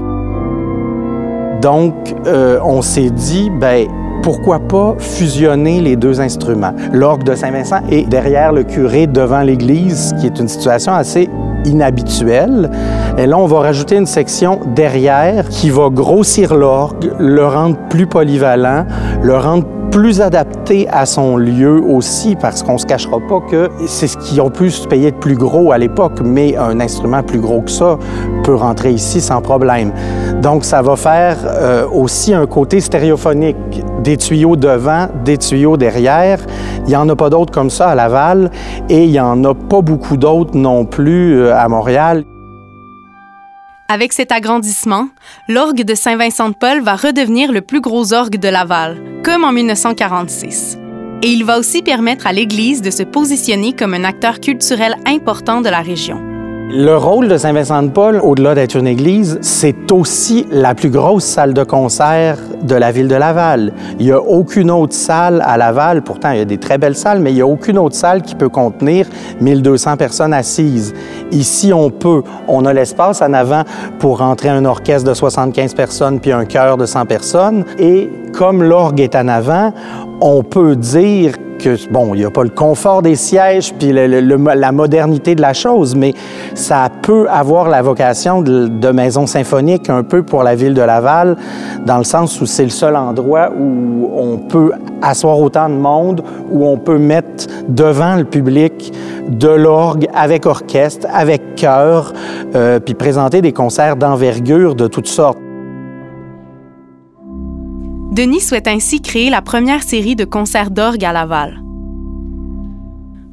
Donc, 1.61 1.93
euh, 2.27 2.59
on 2.63 2.81
s'est 2.81 3.09
dit, 3.09 3.51
ben, 3.59 3.87
pourquoi 4.21 4.59
pas 4.59 4.95
fusionner 4.97 5.81
les 5.81 5.95
deux 5.95 6.19
instruments? 6.19 6.73
L'orgue 6.91 7.23
de 7.23 7.35
Saint-Vincent 7.35 7.81
est 7.91 8.09
derrière 8.09 8.51
le 8.53 8.63
curé 8.63 9.05
devant 9.05 9.41
l'église, 9.41 10.15
qui 10.19 10.25
est 10.25 10.39
une 10.39 10.47
situation 10.47 10.93
assez 10.93 11.29
inhabituelle. 11.65 12.69
Et 13.17 13.27
là, 13.27 13.37
on 13.37 13.45
va 13.45 13.59
rajouter 13.59 13.95
une 13.95 14.05
section 14.05 14.59
derrière 14.75 15.47
qui 15.47 15.69
va 15.69 15.89
grossir 15.89 16.53
l'orgue, 16.53 17.13
le 17.17 17.47
rendre 17.47 17.77
plus 17.89 18.07
polyvalent, 18.07 18.85
le 19.23 19.37
rendre 19.37 19.65
plus 19.89 20.19
adapté 20.19 20.85
à 20.89 21.05
son 21.05 21.37
lieu 21.37 21.81
aussi, 21.81 22.35
parce 22.35 22.61
qu'on 22.61 22.77
se 22.77 22.85
cachera 22.85 23.19
pas 23.29 23.39
que 23.49 23.69
c'est 23.87 24.07
ce 24.07 24.17
qu'ils 24.17 24.41
ont 24.41 24.49
pu 24.49 24.69
se 24.69 24.85
payer 24.85 25.11
de 25.11 25.15
plus 25.15 25.37
gros 25.37 25.71
à 25.71 25.77
l'époque, 25.77 26.19
mais 26.21 26.57
un 26.57 26.81
instrument 26.81 27.23
plus 27.23 27.39
gros 27.39 27.61
que 27.61 27.71
ça 27.71 27.97
peut 28.43 28.55
rentrer 28.55 28.91
ici 28.91 29.21
sans 29.21 29.41
problème. 29.41 29.93
Donc, 30.41 30.65
ça 30.65 30.81
va 30.81 30.97
faire 30.97 31.37
euh, 31.45 31.87
aussi 31.87 32.33
un 32.33 32.45
côté 32.45 32.81
stéréophonique, 32.81 33.55
des 34.03 34.17
tuyaux 34.17 34.57
devant, 34.57 35.07
des 35.23 35.37
tuyaux 35.37 35.77
derrière. 35.77 36.39
Il 36.79 36.89
n'y 36.89 36.97
en 36.97 37.07
a 37.07 37.15
pas 37.15 37.29
d'autres 37.29 37.53
comme 37.53 37.69
ça 37.69 37.87
à 37.87 37.95
Laval 37.95 38.51
et 38.89 39.05
il 39.05 39.11
n'y 39.11 39.21
en 39.21 39.41
a 39.45 39.53
pas 39.53 39.79
beaucoup 39.79 40.17
d'autres 40.17 40.57
non 40.57 40.83
plus 40.83 41.39
euh, 41.39 41.55
à 41.55 41.69
Montréal. 41.69 42.25
Avec 43.87 44.13
cet 44.13 44.31
agrandissement, 44.31 45.09
l'orgue 45.47 45.83
de 45.83 45.93
Saint-Vincent-de-Paul 45.93 46.81
va 46.81 46.95
redevenir 46.95 47.51
le 47.51 47.61
plus 47.61 47.81
gros 47.81 48.13
orgue 48.13 48.39
de 48.39 48.47
Laval, 48.47 48.99
comme 49.23 49.43
en 49.43 49.51
1946. 49.51 50.79
Et 51.21 51.27
il 51.27 51.45
va 51.45 51.59
aussi 51.59 51.83
permettre 51.83 52.25
à 52.25 52.33
l'Église 52.33 52.81
de 52.81 52.89
se 52.89 53.03
positionner 53.03 53.73
comme 53.73 53.93
un 53.93 54.03
acteur 54.03 54.39
culturel 54.39 54.95
important 55.05 55.61
de 55.61 55.69
la 55.69 55.81
région. 55.81 56.34
Le 56.67 56.97
rôle 56.97 57.27
de 57.27 57.37
Saint-Vincent-de-Paul, 57.37 58.19
au-delà 58.23 58.55
d'être 58.55 58.75
une 58.75 58.87
église, 58.87 59.37
c'est 59.41 59.91
aussi 59.91 60.47
la 60.49 60.73
plus 60.73 60.89
grosse 60.89 61.23
salle 61.23 61.53
de 61.53 61.63
concert 61.63 62.39
de 62.63 62.73
la 62.73 62.91
ville 62.91 63.07
de 63.07 63.15
Laval. 63.15 63.71
Il 63.99 64.07
n'y 64.07 64.11
a 64.11 64.19
aucune 64.19 64.71
autre 64.71 64.93
salle 64.93 65.43
à 65.45 65.57
Laval, 65.57 66.01
pourtant 66.01 66.31
il 66.31 66.39
y 66.39 66.41
a 66.41 66.45
des 66.45 66.57
très 66.57 66.79
belles 66.79 66.95
salles, 66.95 67.19
mais 67.19 67.31
il 67.31 67.35
n'y 67.35 67.41
a 67.41 67.47
aucune 67.47 67.77
autre 67.77 67.95
salle 67.95 68.23
qui 68.23 68.33
peut 68.33 68.49
contenir 68.49 69.05
1200 69.41 69.95
personnes 69.97 70.33
assises. 70.33 70.93
Ici, 71.31 71.71
on 71.71 71.91
peut. 71.91 72.23
On 72.47 72.65
a 72.65 72.73
l'espace 72.73 73.21
en 73.21 73.33
avant 73.33 73.63
pour 73.99 74.17
rentrer 74.17 74.49
un 74.49 74.65
orchestre 74.65 75.07
de 75.07 75.13
75 75.13 75.75
personnes 75.75 76.19
puis 76.19 76.31
un 76.31 76.45
chœur 76.45 76.77
de 76.77 76.87
100 76.87 77.05
personnes. 77.05 77.65
Et 77.77 78.09
comme 78.33 78.63
l'orgue 78.63 78.99
est 78.99 79.15
en 79.15 79.27
avant, 79.27 79.71
on 80.21 80.43
peut 80.43 80.75
dire 80.75 81.33
bon, 81.89 82.13
il 82.13 82.19
n'y 82.19 82.25
a 82.25 82.31
pas 82.31 82.43
le 82.43 82.49
confort 82.49 83.01
des 83.01 83.15
sièges 83.15 83.73
puis 83.73 83.91
la 83.91 84.71
modernité 84.71 85.35
de 85.35 85.41
la 85.41 85.53
chose, 85.53 85.95
mais 85.95 86.13
ça 86.53 86.89
peut 87.01 87.27
avoir 87.29 87.69
la 87.69 87.81
vocation 87.81 88.41
de, 88.41 88.91
maison 88.91 89.27
symphonique 89.27 89.89
un 89.89 90.03
peu 90.03 90.23
pour 90.23 90.43
la 90.43 90.55
ville 90.55 90.73
de 90.73 90.81
Laval, 90.81 91.35
dans 91.85 91.97
le 91.97 92.03
sens 92.03 92.39
où 92.39 92.45
c'est 92.45 92.63
le 92.63 92.69
seul 92.69 92.95
endroit 92.95 93.51
où 93.57 94.09
on 94.15 94.37
peut 94.37 94.71
asseoir 95.01 95.39
autant 95.39 95.69
de 95.69 95.75
monde, 95.75 96.23
où 96.51 96.65
on 96.65 96.77
peut 96.77 96.97
mettre 96.97 97.47
devant 97.67 98.15
le 98.15 98.23
public 98.23 98.93
de 99.27 99.49
l'orgue 99.49 100.07
avec 100.13 100.45
orchestre, 100.45 101.07
avec 101.11 101.55
chœur, 101.55 102.13
euh, 102.55 102.79
puis 102.79 102.93
présenter 102.93 103.41
des 103.41 103.51
concerts 103.51 103.95
d'envergure 103.95 104.75
de 104.75 104.87
toutes 104.87 105.07
sortes. 105.07 105.39
Denis 108.15 108.39
souhaite 108.39 108.69
ainsi 108.69 109.01
créer 109.01 109.29
la 109.29 109.41
première 109.41 109.83
série 109.83 110.15
de 110.15 110.23
concerts 110.23 110.71
d'orgue 110.71 111.03
à 111.03 111.11
Laval. 111.11 111.61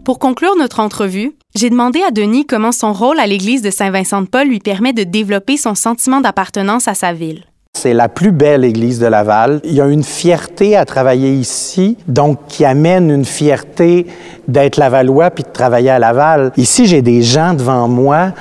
Pour 0.05 0.19
conclure 0.19 0.57
notre 0.59 0.81
entrevue, 0.81 1.37
j'ai 1.55 1.71
demandé 1.71 2.01
à 2.03 2.11
Denis 2.11 2.47
comment 2.47 2.73
son 2.73 2.93
rôle 2.93 3.21
à 3.21 3.29
l'église 3.29 3.62
de 3.62 3.71
Saint-Vincent-de-Paul 3.71 4.49
lui 4.49 4.59
permet 4.59 4.93
de 4.93 5.05
développer 5.05 5.57
son 5.57 5.77
sentiment 5.77 6.21
d'appartenance 6.21 6.89
à 6.89 6.95
sa 6.95 7.12
ville. 7.12 7.45
C'est 7.75 7.95
la 7.95 8.09
plus 8.09 8.33
belle 8.33 8.65
église 8.65 8.99
de 8.99 9.07
Laval. 9.07 9.61
Il 9.62 9.73
y 9.73 9.81
a 9.81 9.87
une 9.87 10.03
fierté 10.03 10.77
à 10.77 10.85
travailler 10.85 11.33
ici, 11.33 11.97
donc 12.09 12.41
qui 12.49 12.65
amène 12.65 13.11
une 13.11 13.25
fierté 13.25 14.07
d'être 14.49 14.77
lavallois 14.77 15.31
puis 15.31 15.45
de 15.45 15.49
travailler 15.49 15.91
à 15.91 15.99
Laval. 15.99 16.53
Ici, 16.57 16.87
j'ai 16.87 17.03
des 17.03 17.23
gens 17.23 17.55
devant 17.55 17.87
moi 17.87 18.33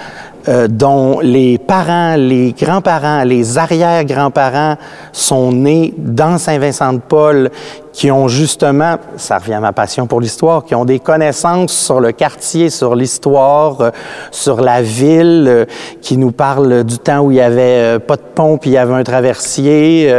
euh, 0.47 0.67
dont 0.67 1.19
les 1.19 1.57
parents, 1.57 2.15
les 2.15 2.53
grands-parents, 2.53 3.23
les 3.23 3.57
arrière-grands-parents 3.57 4.77
sont 5.11 5.51
nés 5.51 5.93
dans 5.97 6.37
Saint-Vincent-de-Paul, 6.37 7.51
qui 7.93 8.09
ont 8.09 8.27
justement, 8.27 8.95
ça 9.17 9.37
revient 9.37 9.55
à 9.55 9.59
ma 9.59 9.73
passion 9.73 10.07
pour 10.07 10.21
l'histoire, 10.21 10.63
qui 10.63 10.73
ont 10.73 10.85
des 10.85 10.99
connaissances 10.99 11.73
sur 11.73 11.99
le 11.99 12.11
quartier, 12.11 12.69
sur 12.69 12.95
l'histoire, 12.95 13.81
euh, 13.81 13.91
sur 14.31 14.61
la 14.61 14.81
ville, 14.81 15.45
euh, 15.47 15.65
qui 16.01 16.17
nous 16.17 16.31
parlent 16.31 16.83
du 16.83 16.97
temps 16.97 17.19
où 17.19 17.31
il 17.31 17.37
y 17.37 17.41
avait 17.41 17.99
pas 17.99 18.15
de 18.15 18.21
pont 18.33 18.57
puis 18.57 18.71
il 18.71 18.73
y 18.73 18.77
avait 18.77 18.93
un 18.93 19.03
traversier, 19.03 20.11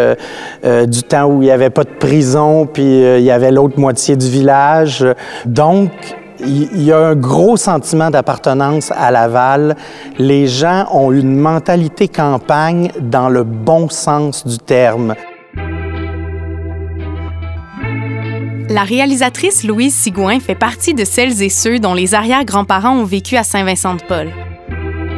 du 0.86 1.02
temps 1.02 1.24
où 1.26 1.42
il 1.42 1.48
y 1.48 1.50
avait 1.50 1.70
pas 1.70 1.84
de 1.84 1.90
prison 1.98 2.66
puis 2.66 3.02
il 3.02 3.24
y 3.24 3.30
avait 3.30 3.50
l'autre 3.50 3.78
moitié 3.78 4.16
du 4.16 4.28
village. 4.28 5.04
Donc, 5.46 5.90
il 6.44 6.82
y 6.82 6.92
a 6.92 6.98
un 6.98 7.14
gros 7.14 7.56
sentiment 7.56 8.10
d'appartenance 8.10 8.90
à 8.94 9.10
Laval. 9.10 9.76
Les 10.18 10.46
gens 10.46 10.86
ont 10.92 11.12
une 11.12 11.36
mentalité 11.36 12.08
campagne 12.08 12.90
dans 13.00 13.28
le 13.28 13.44
bon 13.44 13.88
sens 13.88 14.46
du 14.46 14.58
terme. 14.58 15.14
La 18.68 18.84
réalisatrice 18.84 19.64
Louise 19.64 19.94
Sigouin 19.94 20.40
fait 20.40 20.54
partie 20.54 20.94
de 20.94 21.04
celles 21.04 21.42
et 21.42 21.50
ceux 21.50 21.78
dont 21.78 21.94
les 21.94 22.14
arrière-grands-parents 22.14 22.96
ont 22.96 23.04
vécu 23.04 23.36
à 23.36 23.44
Saint-Vincent-de-Paul. 23.44 24.30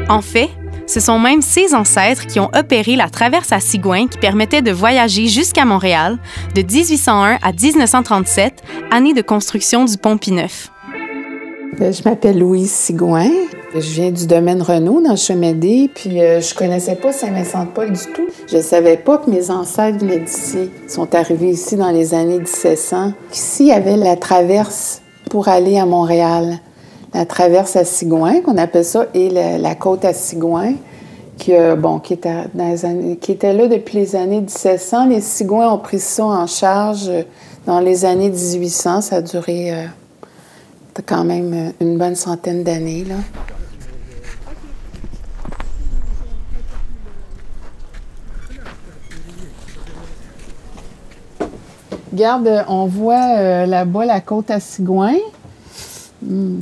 En 0.08 0.20
fait, 0.20 0.50
ce 0.86 1.00
sont 1.00 1.18
même 1.18 1.40
ses 1.40 1.74
ancêtres 1.74 2.26
qui 2.26 2.40
ont 2.40 2.50
opéré 2.54 2.96
la 2.96 3.08
traverse 3.08 3.52
à 3.52 3.60
Sigouin 3.60 4.06
qui 4.06 4.18
permettait 4.18 4.60
de 4.60 4.72
voyager 4.72 5.28
jusqu'à 5.28 5.64
Montréal 5.64 6.18
de 6.54 6.62
1801 6.62 7.38
à 7.42 7.52
1937, 7.52 8.62
année 8.90 9.14
de 9.14 9.22
construction 9.22 9.84
du 9.84 9.96
pont 9.96 10.18
Pineuf. 10.18 10.70
Euh, 11.80 11.92
je 11.92 12.02
m'appelle 12.08 12.38
Louise 12.38 12.70
Sigouin. 12.70 13.30
Je 13.74 13.80
viens 13.80 14.10
du 14.12 14.26
domaine 14.26 14.62
Renault 14.62 15.00
dans 15.00 15.16
Chemédé, 15.16 15.90
puis 15.92 16.20
euh, 16.20 16.40
je 16.40 16.54
connaissais 16.54 16.94
pas 16.94 17.12
Saint-Vincent-de-Paul 17.12 17.92
du 17.92 18.12
tout. 18.14 18.26
Je 18.46 18.58
savais 18.58 18.96
pas 18.96 19.18
que 19.18 19.30
mes 19.30 19.50
ancêtres 19.50 19.98
venaient 19.98 20.20
d'ici. 20.20 20.70
Sont 20.88 21.12
arrivés 21.14 21.50
ici 21.50 21.76
dans 21.76 21.90
les 21.90 22.14
années 22.14 22.38
1700. 22.38 23.12
Ici, 23.32 23.64
il 23.64 23.68
y 23.68 23.72
avait 23.72 23.96
la 23.96 24.16
traverse 24.16 25.02
pour 25.30 25.48
aller 25.48 25.78
à 25.78 25.86
Montréal. 25.86 26.58
La 27.12 27.26
traverse 27.26 27.74
à 27.76 27.84
Sigouin, 27.84 28.40
qu'on 28.42 28.58
appelle 28.58 28.84
ça, 28.84 29.06
et 29.14 29.30
la, 29.30 29.74
côte 29.74 30.04
à 30.04 30.12
Sigouin, 30.12 30.74
qui, 31.38 31.52
bon, 31.78 31.98
qui, 31.98 32.14
était 32.14 32.44
dans 32.54 33.16
qui 33.20 33.32
était 33.32 33.52
là 33.52 33.66
depuis 33.68 33.98
les 33.98 34.16
années 34.16 34.40
1700. 34.40 35.06
Les 35.06 35.20
Sigouins 35.20 35.72
ont 35.72 35.78
pris 35.78 36.00
ça 36.00 36.24
en 36.24 36.46
charge 36.46 37.10
dans 37.66 37.80
les 37.80 38.04
années 38.04 38.30
1800. 38.30 39.00
Ça 39.00 39.16
a 39.16 39.22
duré... 39.22 39.72
Euh, 39.72 39.86
quand 41.02 41.24
même 41.24 41.52
euh, 41.52 41.70
une 41.80 41.98
bonne 41.98 42.14
centaine 42.14 42.62
d'années. 42.64 43.04
Là. 43.04 43.16
Regarde, 52.12 52.64
on 52.68 52.86
voit 52.86 53.36
euh, 53.38 53.66
là-bas 53.66 54.04
la 54.04 54.20
côte 54.20 54.50
à 54.50 54.60
Sigouin. 54.60 55.16
Hmm, 56.22 56.60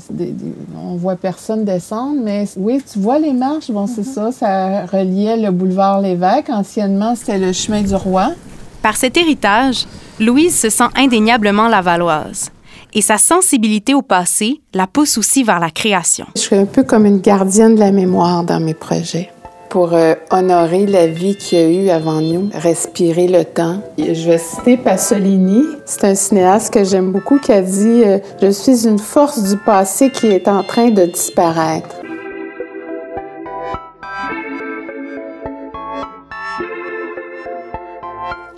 on 0.77 0.97
voit 0.97 1.17
personne 1.17 1.65
descendre, 1.65 2.21
mais 2.23 2.47
oui, 2.57 2.83
tu 2.91 2.99
vois 2.99 3.19
les 3.19 3.33
marches? 3.33 3.71
Bon, 3.71 3.87
c'est 3.87 4.01
mm-hmm. 4.01 4.33
ça, 4.33 4.33
ça 4.33 4.87
reliait 4.87 5.37
le 5.37 5.51
boulevard 5.51 6.01
Lévesque. 6.01 6.49
Anciennement, 6.49 7.15
c'était 7.15 7.39
le 7.39 7.53
chemin 7.53 7.83
du 7.83 7.95
roi. 7.95 8.33
Par 8.81 8.97
cet 8.97 9.17
héritage, 9.17 9.87
Louise 10.19 10.59
se 10.59 10.71
sent 10.71 10.89
indéniablement 10.97 11.69
lavalloise 11.69 12.51
et 12.93 13.03
sa 13.03 13.19
sensibilité 13.19 13.95
au 13.95 14.03
passé 14.03 14.61
la 14.75 14.87
pousse 14.87 15.19
aussi 15.19 15.45
vers 15.45 15.61
la 15.61 15.71
création. 15.71 16.27
Je 16.37 16.41
suis 16.41 16.57
un 16.57 16.67
peu 16.67 16.83
comme 16.83 17.07
une 17.07 17.21
gardienne 17.21 17.75
de 17.75 17.81
la 17.81 17.93
mémoire 17.93 18.45
dans 18.45 18.61
mes 18.61 18.75
projets 18.75 19.31
pour 19.73 19.95
euh, 19.95 20.15
honorer 20.31 20.85
la 20.85 21.07
vie 21.07 21.35
qu'il 21.35 21.59
y 21.59 21.63
a 21.63 21.67
eu 21.67 21.89
avant 21.89 22.21
nous, 22.21 22.51
respirer 22.53 23.27
le 23.27 23.43
temps. 23.43 23.79
Je 23.97 24.29
vais 24.29 24.37
citer 24.37 24.77
Pasolini. 24.77 25.65
C'est 25.87 26.05
un 26.05 26.15
cinéaste 26.15 26.75
que 26.75 26.85
j'aime 26.85 27.11
beaucoup 27.11 27.39
qui 27.39 27.53
a 27.53 27.63
dit 27.63 28.03
euh, 28.05 28.19
Je 28.43 28.51
suis 28.51 28.87
une 28.87 28.99
force 28.99 29.43
du 29.43 29.57
passé 29.57 30.11
qui 30.11 30.27
est 30.27 30.47
en 30.47 30.63
train 30.63 30.91
de 30.91 31.07
disparaître. 31.07 32.01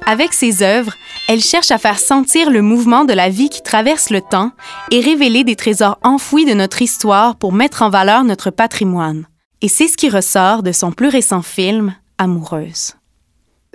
Avec 0.06 0.34
ses 0.34 0.62
œuvres, 0.62 0.92
elle 1.28 1.40
cherche 1.40 1.70
à 1.70 1.78
faire 1.78 1.98
sentir 1.98 2.50
le 2.50 2.60
mouvement 2.60 3.06
de 3.06 3.14
la 3.14 3.30
vie 3.30 3.48
qui 3.48 3.62
traverse 3.62 4.10
le 4.10 4.20
temps 4.20 4.50
et 4.90 5.00
révéler 5.00 5.44
des 5.44 5.56
trésors 5.56 5.98
enfouis 6.02 6.44
de 6.44 6.52
notre 6.52 6.82
histoire 6.82 7.36
pour 7.36 7.52
mettre 7.52 7.80
en 7.80 7.88
valeur 7.88 8.22
notre 8.22 8.50
patrimoine. 8.50 9.26
Et 9.62 9.68
c'est 9.68 9.88
ce 9.88 9.96
qui 9.96 10.10
ressort 10.10 10.62
de 10.62 10.72
son 10.72 10.92
plus 10.92 11.08
récent 11.08 11.40
film, 11.40 11.94
Amoureuse. 12.18 12.92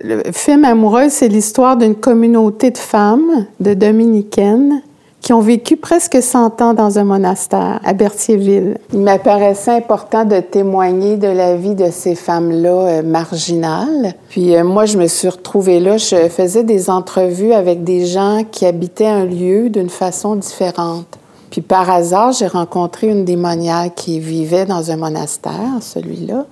Le 0.03 0.21
film 0.31 0.65
Amoureuse, 0.65 1.11
c'est 1.11 1.27
l'histoire 1.27 1.75
d'une 1.77 1.95
communauté 1.95 2.69
de 2.69 2.77
femmes, 2.77 3.47
de 3.59 3.73
dominicaines, 3.73 4.83
qui 5.21 5.33
ont 5.33 5.41
vécu 5.41 5.75
presque 5.75 6.21
100 6.21 6.61
ans 6.61 6.73
dans 6.73 6.97
un 6.97 7.03
monastère 7.03 7.79
à 7.83 7.93
Berthierville. 7.93 8.77
Il 8.93 8.99
m'apparaissait 8.99 9.71
important 9.71 10.25
de 10.25 10.39
témoigner 10.39 11.17
de 11.17 11.27
la 11.27 11.55
vie 11.55 11.75
de 11.75 11.91
ces 11.91 12.15
femmes-là 12.15 12.69
euh, 12.69 13.03
marginales. 13.03 14.13
Puis 14.29 14.55
euh, 14.55 14.63
moi, 14.63 14.85
je 14.85 14.97
me 14.97 15.07
suis 15.07 15.27
retrouvée 15.27 15.79
là, 15.79 15.97
je 15.97 16.29
faisais 16.29 16.63
des 16.63 16.89
entrevues 16.89 17.53
avec 17.53 17.83
des 17.83 18.05
gens 18.05 18.43
qui 18.49 18.65
habitaient 18.65 19.07
un 19.07 19.25
lieu 19.25 19.69
d'une 19.69 19.89
façon 19.89 20.35
différente. 20.35 21.17
Puis 21.51 21.61
par 21.61 21.89
hasard, 21.89 22.31
j'ai 22.31 22.47
rencontré 22.47 23.07
une 23.07 23.25
démoniaque 23.25 23.95
qui 23.95 24.19
vivait 24.19 24.65
dans 24.65 24.91
un 24.91 24.97
monastère, 24.97 25.81
celui-là. 25.81 26.45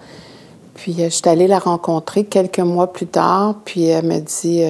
Puis 0.73 0.95
euh, 0.99 1.05
je 1.05 1.15
suis 1.15 1.29
allée 1.29 1.47
la 1.47 1.59
rencontrer 1.59 2.25
quelques 2.25 2.59
mois 2.59 2.91
plus 2.91 3.07
tard, 3.07 3.55
puis 3.63 3.85
elle 3.85 4.05
me 4.05 4.19
dit 4.19 4.63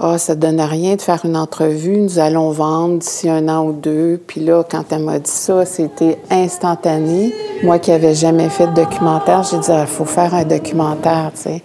ah, 0.00 0.18
ça 0.18 0.34
ne 0.34 0.40
donne 0.40 0.60
rien 0.60 0.96
de 0.96 1.00
faire 1.00 1.20
une 1.24 1.36
entrevue, 1.36 1.98
nous 1.98 2.18
allons 2.18 2.50
vendre 2.50 2.98
d'ici 2.98 3.28
un 3.30 3.48
an 3.48 3.64
ou 3.64 3.72
deux. 3.72 4.20
Puis 4.26 4.40
là, 4.40 4.64
quand 4.68 4.82
elle 4.90 5.04
m'a 5.04 5.20
dit 5.20 5.30
ça, 5.30 5.64
c'était 5.64 6.18
instantané. 6.30 7.32
Moi 7.62 7.78
qui 7.78 7.92
n'avais 7.92 8.14
jamais 8.14 8.48
fait 8.48 8.66
de 8.66 8.74
documentaire, 8.74 9.44
j'ai 9.44 9.58
dit, 9.58 9.70
il 9.70 9.86
faut 9.86 10.04
faire 10.04 10.34
un 10.34 10.42
documentaire, 10.42 11.30
tu 11.36 11.42
sais. 11.42 11.62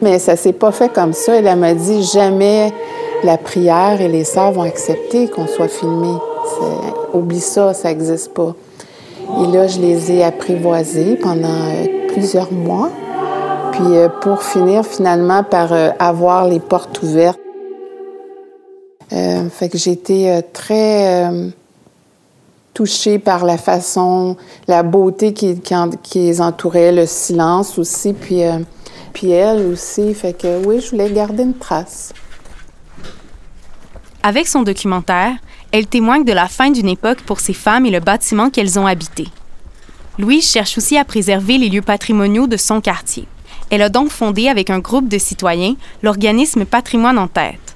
Mais 0.00 0.20
ça 0.20 0.36
s'est 0.36 0.52
pas 0.52 0.70
fait 0.70 0.92
comme 0.92 1.14
ça. 1.14 1.34
Elle 1.34 1.58
m'a 1.58 1.74
dit, 1.74 2.04
jamais 2.04 2.72
la 3.24 3.38
prière 3.38 4.00
et 4.00 4.08
les 4.08 4.24
sœurs 4.24 4.52
vont 4.52 4.62
accepter 4.62 5.26
qu'on 5.26 5.48
soit 5.48 5.66
filmé. 5.66 6.14
Oublie 7.12 7.40
ça, 7.40 7.74
ça 7.74 7.88
n'existe 7.88 8.32
pas. 8.34 8.54
Et 9.42 9.46
là, 9.50 9.66
je 9.66 9.80
les 9.80 10.12
ai 10.12 10.22
apprivoisés 10.22 11.16
pendant 11.16 11.48
euh, 11.48 12.03
plusieurs 12.14 12.52
mois. 12.52 12.90
Puis 13.72 13.96
euh, 13.96 14.08
pour 14.08 14.42
finir 14.42 14.86
finalement 14.86 15.42
par 15.42 15.72
euh, 15.72 15.90
avoir 15.98 16.46
les 16.46 16.60
portes 16.60 17.02
ouvertes. 17.02 17.40
Euh, 19.12 19.48
fait 19.50 19.68
que 19.68 19.76
j'ai 19.76 19.92
été 19.92 20.40
très 20.52 21.30
touchée 22.72 23.18
par 23.18 23.44
la 23.44 23.58
façon, 23.58 24.36
la 24.66 24.82
beauté 24.82 25.32
qui, 25.32 25.60
les 26.14 26.40
entourait, 26.40 26.90
le 26.90 27.06
silence 27.06 27.78
aussi, 27.78 28.12
puis, 28.12 28.40
puis 29.12 29.30
elle 29.30 29.66
aussi. 29.66 30.14
Fait 30.14 30.32
que 30.32 30.66
oui, 30.66 30.80
je 30.80 30.90
voulais 30.90 31.10
garder 31.10 31.44
une 31.44 31.54
trace. 31.54 32.12
Avec 34.22 34.48
son 34.48 34.62
documentaire, 34.62 35.34
elle 35.70 35.86
témoigne 35.86 36.24
de 36.24 36.32
la 36.32 36.48
fin 36.48 36.70
d'une 36.70 36.88
époque 36.88 37.20
pour 37.22 37.40
ces 37.40 37.52
femmes 37.52 37.86
et 37.86 37.90
le 37.90 38.00
bâtiment 38.00 38.48
qu'elles 38.48 38.78
ont 38.78 38.86
habité. 38.86 39.26
Louise 40.18 40.48
cherche 40.48 40.78
aussi 40.78 40.96
à 40.96 41.04
préserver 41.04 41.58
les 41.58 41.68
lieux 41.68 41.82
patrimoniaux 41.82 42.46
de 42.46 42.56
son 42.56 42.80
quartier. 42.80 43.26
Elle 43.70 43.82
a 43.82 43.88
donc 43.88 44.10
fondé 44.10 44.48
avec 44.48 44.70
un 44.70 44.78
groupe 44.78 45.08
de 45.08 45.18
citoyens 45.18 45.74
l'organisme 46.02 46.64
Patrimoine 46.64 47.18
en 47.18 47.26
tête. 47.26 47.74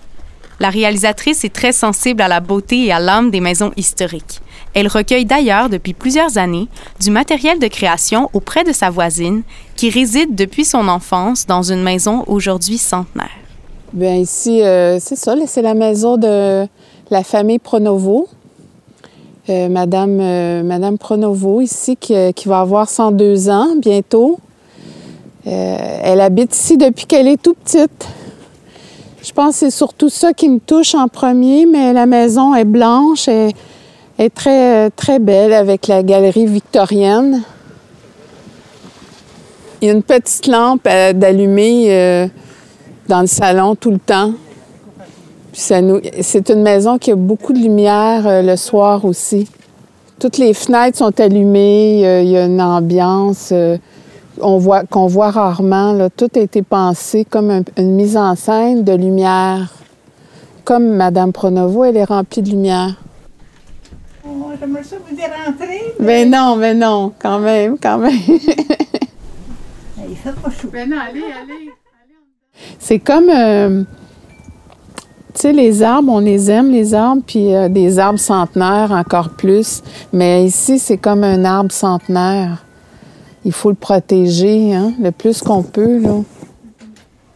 La 0.61 0.71
réalisatrice 0.71 1.45
est 1.45 1.53
très 1.53 1.73
sensible 1.73 2.23
à 2.23 2.29
la 2.29 2.41
beauté 2.41 2.85
et 2.85 2.93
à 2.93 3.01
l'âme 3.01 3.31
des 3.31 3.41
maisons 3.41 3.73
historiques. 3.77 4.41
Elle 4.75 4.89
recueille 4.89 5.25
d'ailleurs 5.25 5.69
depuis 5.69 5.95
plusieurs 5.95 6.39
années 6.39 6.69
du 7.01 7.11
matériel 7.11 7.59
de 7.59 7.69
création 7.69 8.29
auprès 8.33 8.65
de 8.65 8.73
sa 8.73 8.91
voisine 8.91 9.43
qui 9.77 9.91
réside 9.91 10.35
depuis 10.35 10.65
son 10.65 10.89
enfance 10.89 11.47
dans 11.47 11.63
une 11.63 11.83
maison 11.83 12.25
aujourd'hui 12.27 12.79
centenaire. 12.79 13.31
Bien, 13.93 14.15
ici, 14.17 14.63
euh, 14.63 14.99
c'est 15.01 15.17
ça, 15.17 15.35
c'est 15.47 15.63
la 15.63 15.75
maison 15.75 16.17
de 16.17 16.67
la 17.11 17.25
famille 17.25 17.59
Pronovo. 17.59 18.29
Euh, 19.49 19.69
Madame, 19.69 20.19
euh, 20.21 20.63
Madame 20.63 20.99
Pronovo, 20.99 21.63
ici, 21.63 21.97
qui, 21.97 22.15
qui, 22.35 22.49
va 22.49 22.61
avoir 22.61 22.89
102 22.89 23.49
ans 23.49 23.77
bientôt. 23.77 24.39
elle 25.47 26.21
habite 26.21 26.55
ici 26.55 26.77
depuis 26.77 27.07
qu'elle 27.07 27.27
est 27.27 27.41
tout 27.41 27.55
petite. 27.55 28.07
Je 29.23 29.33
pense 29.33 29.55
que 29.55 29.59
c'est 29.61 29.71
surtout 29.71 30.11
ça 30.11 30.35
qui 30.35 30.49
me 30.51 30.59
touche 30.59 30.95
en 30.95 31.09
premier, 31.09 31.65
mais 31.65 31.95
la 31.95 32.05
maison 32.05 32.55
est 32.55 32.67
blanche 32.67 33.29
et 33.29 33.49
est 34.19 34.35
très, 34.35 34.91
très 34.91 35.19
belle 35.19 35.55
avec 35.55 35.87
la 35.87 36.03
galerie 36.03 36.47
victorienne. 36.47 37.43
Il 39.81 39.89
y 39.89 39.91
a 39.91 39.95
une 39.95 40.03
petite 40.03 40.47
lampe 40.47 40.85
d'allumer 40.85 42.29
dans 43.09 43.23
le 43.23 43.27
salon 43.27 43.75
tout 43.75 43.91
le 43.91 43.99
temps. 43.99 44.33
C'est 45.61 46.51
une 46.51 46.63
maison 46.63 46.99
qui 46.99 47.11
a 47.11 47.17
beaucoup 47.17 47.53
de 47.53 47.59
lumière 47.59 48.27
euh, 48.27 48.43
le 48.43 48.57
soir 48.57 49.05
aussi. 49.05 49.49
Toutes 50.21 50.39
les 50.39 50.55
fenêtres 50.55 50.99
sont 50.99 51.21
allumées, 51.21 52.23
il 52.23 52.31
y 52.31 52.37
a 52.37 52.47
une 52.47 52.61
ambiance 52.61 53.51
euh, 53.53 53.77
on 54.41 54.59
voit, 54.59 54.85
qu'on 54.85 55.07
voit 55.07 55.31
rarement. 55.31 55.93
Là. 55.93 56.11
Tout 56.11 56.29
a 56.37 56.39
été 56.39 56.63
pensé 56.63 57.25
comme 57.25 57.65
une 57.77 57.95
mise 57.95 58.17
en 58.17 58.35
scène 58.35 58.85
de 58.85 58.93
lumière. 58.93 59.73
Comme 60.65 60.91
Madame 60.91 61.33
Pronovo, 61.33 61.85
elle 61.85 61.97
est 61.97 62.05
remplie 62.05 62.43
de 62.43 62.51
lumière. 62.51 62.95
Oh, 64.25 64.51
j'aimerais 64.61 64.85
ça 64.85 64.97
vous 65.05 65.17
dire 65.17 65.31
rentrer. 65.47 65.95
Mais... 65.99 66.25
Ben 66.25 66.31
non, 66.31 66.57
mais 66.57 66.75
non, 66.75 67.13
quand 67.19 67.39
même, 67.39 67.79
quand 67.79 67.99
même. 67.99 68.13
Il 68.21 70.17
fait 70.17 70.33
pas 70.33 70.51
chaud. 70.51 70.69
Ben 70.73 70.89
non, 70.89 70.99
allez, 70.99 71.21
allez. 71.21 71.71
C'est 72.79 72.99
comme, 72.99 73.31
euh, 73.31 73.83
tu 75.39 75.43
sais, 75.43 75.53
les 75.53 75.85
arbres, 75.85 76.13
on 76.13 76.19
les 76.19 76.51
aime, 76.51 76.73
les 76.73 76.95
arbres, 76.95 77.23
puis 77.25 77.55
euh, 77.55 77.69
des 77.69 78.01
arbres 78.01 78.19
centenaires 78.19 78.91
encore 78.91 79.31
plus. 79.31 79.85
Mais 80.13 80.45
ici, 80.45 80.81
c'est 80.81 80.97
comme 80.99 81.23
un 81.23 81.45
arbre 81.45 81.71
centenaire. 81.71 82.65
Il 83.45 83.53
faut 83.53 83.69
le 83.69 83.77
protéger 83.77 84.75
hein, 84.75 84.93
le 85.01 85.13
plus 85.13 85.41
qu'on 85.43 85.63
peut. 85.63 86.01
Là. 86.01 86.23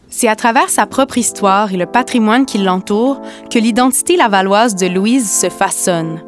C'est 0.09 0.27
à 0.27 0.35
travers 0.35 0.67
sa 0.67 0.85
propre 0.85 1.17
histoire 1.17 1.71
et 1.73 1.77
le 1.77 1.85
patrimoine 1.85 2.45
qui 2.45 2.57
l'entoure 2.57 3.21
que 3.49 3.57
l'identité 3.57 4.17
lavalloise 4.17 4.75
de 4.75 4.87
Louise 4.87 5.31
se 5.31 5.47
façonne. 5.47 6.21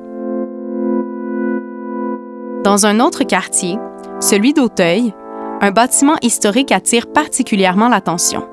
Dans 2.63 2.86
un 2.86 3.01
autre 3.01 3.25
quartier, 3.25 3.77
celui 4.22 4.53
d'Auteuil, 4.53 5.13
un 5.60 5.72
bâtiment 5.72 6.15
historique 6.22 6.72
attire 6.72 7.08
particulièrement 7.08 7.89
l'attention 7.89 8.48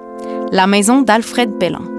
la 0.52 0.66
maison 0.66 1.00
d'Alfred 1.00 1.58
Pellan. 1.58 1.91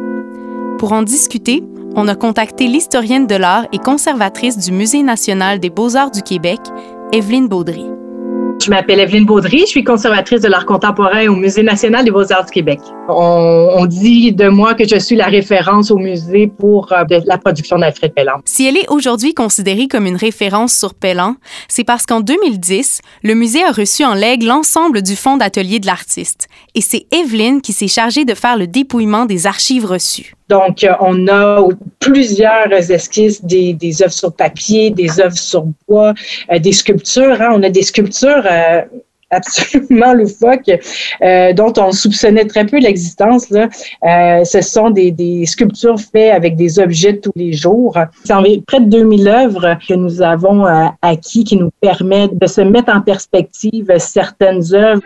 Pour 0.83 0.91
en 0.91 1.01
discuter, 1.01 1.63
on 1.95 2.09
a 2.09 2.15
contacté 2.15 2.67
l'historienne 2.67 3.25
de 3.25 3.35
l'art 3.35 3.67
et 3.71 3.77
conservatrice 3.77 4.57
du 4.57 4.73
Musée 4.73 5.01
national 5.01 5.61
des 5.61 5.69
beaux-arts 5.69 6.11
du 6.11 6.21
Québec, 6.21 6.59
Evelyne 7.13 7.47
Baudry. 7.47 7.85
Je 8.61 8.69
m'appelle 8.69 8.99
Evelyne 8.99 9.25
Baudry, 9.25 9.59
je 9.59 9.67
suis 9.67 9.85
conservatrice 9.85 10.41
de 10.41 10.49
l'art 10.49 10.65
contemporain 10.65 11.27
au 11.27 11.35
Musée 11.35 11.63
national 11.63 12.03
des 12.03 12.11
beaux-arts 12.11 12.43
du 12.43 12.51
Québec. 12.51 12.81
On, 13.07 13.85
dit 13.85 14.33
de 14.33 14.49
moi 14.49 14.73
que 14.73 14.85
je 14.85 14.97
suis 14.99 15.15
la 15.15 15.27
référence 15.27 15.89
au 15.89 15.97
musée 15.97 16.47
pour 16.47 16.91
euh, 16.91 17.03
la 17.25 17.37
production 17.37 17.77
d'Alfred 17.79 18.13
Pellan. 18.13 18.41
Si 18.43 18.65
elle 18.65 18.75
est 18.75 18.89
aujourd'hui 18.89 19.33
considérée 19.33 19.87
comme 19.87 20.05
une 20.05 20.17
référence 20.17 20.73
sur 20.73 20.95
Pellan, 20.95 21.35
c'est 21.69 21.85
parce 21.85 22.05
qu'en 22.05 22.19
2010, 22.19 22.99
le 23.23 23.35
musée 23.35 23.63
a 23.63 23.71
reçu 23.71 24.03
en 24.03 24.15
legs 24.15 24.43
l'ensemble 24.43 25.01
du 25.01 25.15
fonds 25.15 25.37
d'atelier 25.37 25.79
de 25.79 25.85
l'artiste. 25.85 26.49
Et 26.75 26.81
c'est 26.81 27.05
Evelyne 27.11 27.61
qui 27.61 27.71
s'est 27.71 27.87
chargée 27.87 28.25
de 28.25 28.33
faire 28.33 28.57
le 28.57 28.67
dépouillement 28.67 29.25
des 29.25 29.47
archives 29.47 29.85
reçues. 29.85 30.35
Donc, 30.49 30.83
euh, 30.83 30.93
on 30.99 31.27
a 31.27 31.67
plusieurs 31.99 32.71
esquisses, 32.71 33.43
des, 33.43 33.73
des 33.73 34.01
œuvres 34.01 34.13
sur 34.13 34.33
papier, 34.33 34.89
des 34.89 35.19
œuvres 35.19 35.37
sur 35.37 35.65
bois, 35.87 36.13
euh, 36.51 36.59
des 36.59 36.73
sculptures. 36.73 37.41
Hein. 37.41 37.51
On 37.53 37.63
a 37.63 37.69
des 37.69 37.83
sculptures 37.83 38.43
euh, 38.49 38.81
absolument 39.29 40.13
loufoques 40.19 40.69
dont 41.55 41.73
on 41.77 41.91
soupçonnait 41.91 42.45
très 42.45 42.67
peu 42.67 42.77
l'existence. 42.77 43.47
ce 43.47 44.61
sont 44.61 44.91
des, 44.91 45.45
sculptures 45.47 45.99
faites 45.99 46.33
avec 46.33 46.55
des 46.55 46.77
objets 46.77 47.13
de 47.13 47.17
tous 47.17 47.31
les 47.35 47.53
jours. 47.53 47.97
C'est 48.25 48.35
près 48.67 48.79
de 48.79 48.89
2000 48.89 49.27
œuvres 49.27 49.77
que 49.87 49.95
nous 49.95 50.21
avons 50.21 50.65
acquis 51.01 51.45
qui 51.45 51.57
nous 51.57 51.71
permettent 51.81 52.37
de 52.37 52.45
se 52.45 52.61
mettre 52.61 52.93
en 52.93 53.01
perspective 53.01 53.91
certaines 53.97 54.71
œuvres. 54.75 55.01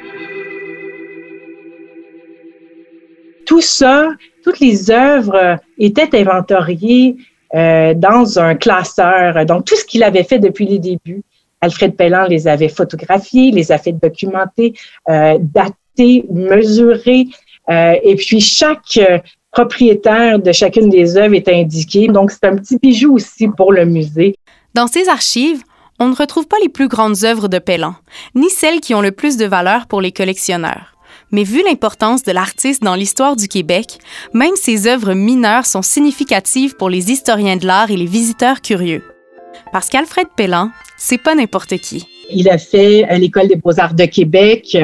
Tout 3.47 3.62
ça 3.62 4.10
toutes 4.47 4.62
les 4.62 4.89
œuvres 4.91 5.57
étaient 5.77 6.17
inventoriées 6.17 7.17
euh, 7.53 7.93
dans 7.93 8.39
un 8.39 8.55
classeur. 8.55 9.45
Donc, 9.45 9.65
tout 9.65 9.75
ce 9.75 9.83
qu'il 9.83 10.03
avait 10.03 10.23
fait 10.23 10.39
depuis 10.39 10.65
les 10.65 10.79
débuts, 10.79 11.21
Alfred 11.60 11.97
Pellan 11.97 12.27
les 12.27 12.47
avait 12.47 12.69
photographiés, 12.69 13.51
les 13.51 13.73
a 13.73 13.77
fait 13.77 13.91
documenter, 13.91 14.73
euh, 15.10 15.38
dater, 15.41 16.25
mesurer. 16.31 17.27
Euh, 17.69 17.95
et 18.03 18.15
puis, 18.15 18.39
chaque 18.39 18.99
propriétaire 19.51 20.39
de 20.39 20.53
chacune 20.53 20.89
des 20.89 21.17
œuvres 21.17 21.36
est 21.36 21.49
indiqué. 21.49 22.07
Donc, 22.07 22.31
c'est 22.31 22.45
un 22.45 22.55
petit 22.55 22.77
bijou 22.77 23.15
aussi 23.15 23.49
pour 23.49 23.73
le 23.73 23.83
musée. 23.83 24.36
Dans 24.75 24.88
ces 24.88 25.10
archives, 25.10 25.62
on 25.99 26.07
ne 26.07 26.15
retrouve 26.15 26.47
pas 26.47 26.57
les 26.62 26.69
plus 26.69 26.88
grandes 26.88 27.25
œuvres 27.25 27.49
de 27.49 27.60
Pellan, 27.60 27.95
ni 28.33 28.49
celles 28.49 28.79
qui 28.79 28.95
ont 28.95 29.01
le 29.01 29.12
plus 29.12 29.36
de 29.36 29.45
valeur 29.45 29.88
pour 29.88 29.99
les 29.99 30.13
collectionneurs. 30.13 30.96
Mais 31.32 31.44
vu 31.44 31.63
l'importance 31.63 32.24
de 32.24 32.32
l'artiste 32.32 32.84
dans 32.84 32.96
l'histoire 32.96 33.36
du 33.36 33.48
Québec, 33.48 34.00
même 34.34 34.56
ses 34.56 34.88
œuvres 34.88 35.13
mineures 35.13 35.66
sont 35.66 35.82
significatives 35.82 36.76
pour 36.76 36.90
les 36.90 37.12
historiens 37.12 37.58
de 37.58 37.68
l'art 37.68 37.92
et 37.92 37.98
les 37.98 38.06
visiteurs 38.06 38.62
curieux. 38.62 39.04
Parce 39.72 39.90
qu'Alfred 39.90 40.28
Pellan, 40.36 40.72
c'est 40.98 41.18
pas 41.18 41.36
n'importe 41.36 41.78
qui. 41.78 42.16
Il 42.30 42.50
a 42.50 42.58
fait 42.58 43.06
euh, 43.10 43.18
l'École 43.18 43.48
des 43.48 43.56
beaux-arts 43.56 43.94
de 43.94 44.06
Québec. 44.06 44.78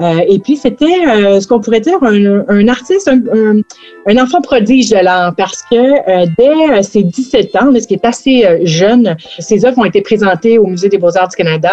Euh, 0.00 0.20
et 0.28 0.38
puis, 0.38 0.56
c'était 0.56 1.06
euh, 1.06 1.40
ce 1.40 1.46
qu'on 1.46 1.60
pourrait 1.60 1.80
dire 1.80 1.98
un, 2.02 2.68
artiste, 2.68 3.08
un, 3.08 4.16
enfant 4.16 4.40
prodige 4.40 4.90
de 4.90 4.96
l'art, 4.96 5.34
parce 5.36 5.62
que 5.70 6.26
dès 6.36 6.82
ses 6.82 7.02
17 7.02 7.56
ans, 7.56 7.72
ce 7.78 7.86
qui 7.86 7.94
est 7.94 8.04
assez 8.04 8.44
jeune, 8.64 9.16
ses 9.38 9.64
œuvres 9.64 9.78
ont 9.78 9.84
été 9.84 10.00
présentées 10.00 10.58
au 10.58 10.66
Musée 10.66 10.88
des 10.88 10.98
beaux-arts 10.98 11.28
du 11.28 11.36
Canada. 11.36 11.72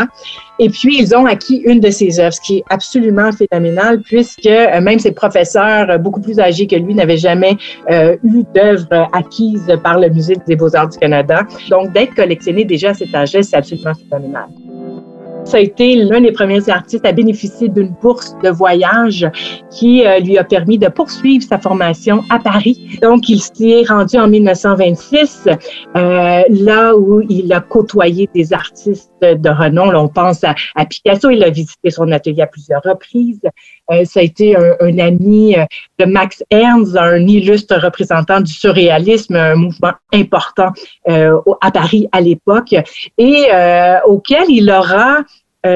Et 0.59 0.69
puis, 0.69 0.97
ils 0.99 1.15
ont 1.15 1.25
acquis 1.25 1.61
une 1.65 1.79
de 1.79 1.89
ses 1.89 2.19
œuvres, 2.19 2.33
ce 2.33 2.41
qui 2.41 2.57
est 2.57 2.63
absolument 2.69 3.29
phénoménal, 3.31 4.01
puisque 4.01 4.49
même 4.81 4.99
ses 4.99 5.11
professeurs, 5.11 5.99
beaucoup 5.99 6.21
plus 6.21 6.39
âgés 6.39 6.67
que 6.67 6.75
lui, 6.75 6.93
n'avaient 6.93 7.17
jamais 7.17 7.57
eu 7.89 8.43
d'œuvre 8.53 9.09
acquise 9.13 9.71
par 9.83 9.99
le 9.99 10.09
Musée 10.09 10.35
des 10.47 10.55
beaux-arts 10.55 10.89
du 10.89 10.97
Canada. 10.97 11.43
Donc, 11.69 11.93
d'être 11.93 12.15
collectionné 12.15 12.65
déjà 12.65 12.89
à 12.89 12.93
cet 12.93 13.13
âge 13.13 13.35
c'est 13.41 13.55
absolument 13.55 13.93
phénoménal. 14.09 14.47
Ça 15.45 15.57
a 15.57 15.59
été 15.59 15.95
l'un 15.95 16.21
des 16.21 16.31
premiers 16.31 16.67
artistes 16.69 17.05
à 17.05 17.11
bénéficier 17.11 17.69
d'une 17.69 17.93
bourse 18.01 18.35
de 18.43 18.49
voyage 18.49 19.29
qui 19.69 20.05
euh, 20.05 20.19
lui 20.19 20.39
a 20.39 20.43
permis 20.43 20.79
de 20.79 20.87
poursuivre 20.87 21.45
sa 21.47 21.59
formation 21.59 22.23
à 22.31 22.39
Paris. 22.39 22.97
Donc, 23.01 23.29
il 23.29 23.39
s'y 23.39 23.71
est 23.71 23.87
rendu 23.87 24.17
en 24.17 24.27
1926, 24.27 25.47
euh, 25.47 26.41
là 26.49 26.95
où 26.97 27.21
il 27.29 27.53
a 27.53 27.61
côtoyé 27.61 28.27
des 28.33 28.53
artistes 28.53 29.11
de 29.21 29.49
renom. 29.49 29.91
Là, 29.91 30.01
on 30.01 30.07
pense 30.07 30.43
à, 30.43 30.55
Picasso. 30.85 31.29
Il 31.29 31.43
a 31.43 31.51
visité 31.51 31.91
son 31.91 32.11
atelier 32.11 32.41
à 32.41 32.47
plusieurs 32.47 32.81
reprises. 32.83 33.41
Euh, 33.91 34.05
ça 34.05 34.19
a 34.19 34.23
été 34.23 34.55
un, 34.55 34.97
ami 34.97 35.55
euh, 35.55 35.65
de 35.99 36.05
Max 36.05 36.43
Ernst, 36.49 36.95
un 36.95 37.27
illustre 37.27 37.75
représentant 37.75 38.41
du 38.41 38.51
surréalisme, 38.51 39.35
un 39.35 39.55
mouvement 39.55 39.93
important 40.13 40.69
euh, 41.07 41.39
à 41.61 41.71
Paris 41.71 42.07
à 42.11 42.21
l'époque, 42.21 42.75
et 43.17 43.47
auquel 44.05 44.45
il 44.49 44.71
aura 44.71 45.23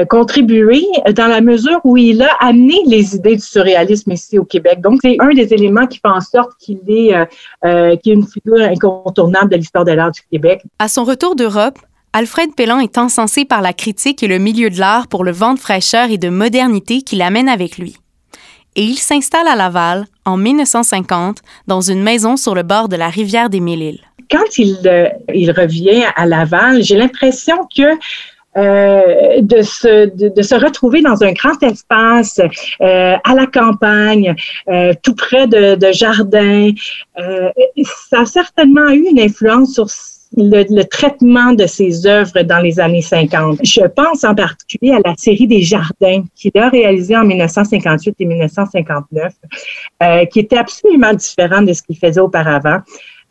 contribué 0.08 0.84
dans 1.16 1.26
la 1.26 1.40
mesure 1.40 1.80
où 1.82 1.96
il 1.96 2.22
a 2.22 2.32
amené 2.38 2.74
les 2.86 3.16
idées 3.16 3.34
du 3.34 3.42
surréalisme 3.42 4.12
ici 4.12 4.38
au 4.38 4.44
Québec. 4.44 4.80
Donc, 4.80 5.00
c'est 5.02 5.16
un 5.18 5.30
des 5.30 5.52
éléments 5.52 5.86
qui 5.86 5.98
fait 5.98 6.08
en 6.08 6.20
sorte 6.20 6.52
qu'il 6.60 6.78
est, 6.86 7.12
euh, 7.12 7.26
est 7.64 8.06
une 8.06 8.24
figure 8.24 8.60
incontournable 8.60 9.50
de 9.50 9.56
l'histoire 9.56 9.84
de 9.84 9.90
l'art 9.90 10.12
du 10.12 10.20
Québec. 10.30 10.62
À 10.78 10.86
son 10.86 11.02
retour 11.02 11.34
d'Europe, 11.34 11.78
Alfred 12.12 12.56
Pellan 12.56 12.80
est 12.80 12.98
encensé 12.98 13.44
par 13.44 13.62
la 13.62 13.72
critique 13.72 14.24
et 14.24 14.26
le 14.26 14.38
milieu 14.38 14.68
de 14.68 14.80
l'art 14.80 15.06
pour 15.06 15.22
le 15.22 15.30
vent 15.30 15.54
de 15.54 15.60
fraîcheur 15.60 16.10
et 16.10 16.18
de 16.18 16.28
modernité 16.28 17.02
qu'il 17.02 17.22
amène 17.22 17.48
avec 17.48 17.78
lui. 17.78 17.98
Et 18.74 18.82
il 18.82 18.96
s'installe 18.96 19.46
à 19.46 19.54
Laval 19.54 20.06
en 20.24 20.36
1950 20.36 21.38
dans 21.68 21.80
une 21.80 22.02
maison 22.02 22.36
sur 22.36 22.56
le 22.56 22.64
bord 22.64 22.88
de 22.88 22.96
la 22.96 23.08
rivière 23.08 23.48
des 23.48 23.60
Mille-Îles. 23.60 24.00
Quand 24.28 24.58
il, 24.58 24.78
euh, 24.86 25.08
il 25.32 25.52
revient 25.52 26.04
à 26.16 26.26
Laval, 26.26 26.82
j'ai 26.82 26.96
l'impression 26.96 27.68
que 27.76 27.96
euh, 28.56 29.40
de, 29.42 29.62
se, 29.62 30.54
retrouver 30.56 31.02
dans 31.02 31.22
un 31.22 31.32
grand 31.32 31.62
espace 31.62 32.40
euh, 32.80 33.16
à 33.22 33.34
la 33.34 33.46
campagne, 33.46 34.34
tout 35.04 35.14
près 35.14 35.46
de 35.46 35.92
jardins. 35.92 36.72
ça 37.16 38.20
a 38.22 38.26
certainement 38.26 38.88
eu 38.88 39.06
une 39.08 39.20
influence 39.20 39.74
sur 39.74 39.88
le, 40.36 40.82
traitement 40.84 41.52
de 41.52 41.66
ses 41.66 42.06
œuvres 42.06 42.42
dans 42.42 42.60
les 42.60 42.78
années 42.78 43.02
50. 43.02 43.60
Je 43.64 43.86
pense 43.86 44.24
en 44.24 44.34
particulier 44.34 44.92
à 44.92 45.00
la 45.04 45.14
série 45.16 45.46
des 45.46 45.62
Jardins 45.62 46.24
qu'il 46.34 46.52
a 46.56 46.68
réalisée 46.68 47.16
en 47.16 47.24
1958 47.24 48.14
et 48.18 48.24
1959, 48.24 49.32
euh, 50.02 50.24
qui 50.26 50.40
était 50.40 50.58
absolument 50.58 51.12
différente 51.14 51.66
de 51.66 51.72
ce 51.72 51.82
qu'il 51.82 51.98
faisait 51.98 52.20
auparavant. 52.20 52.78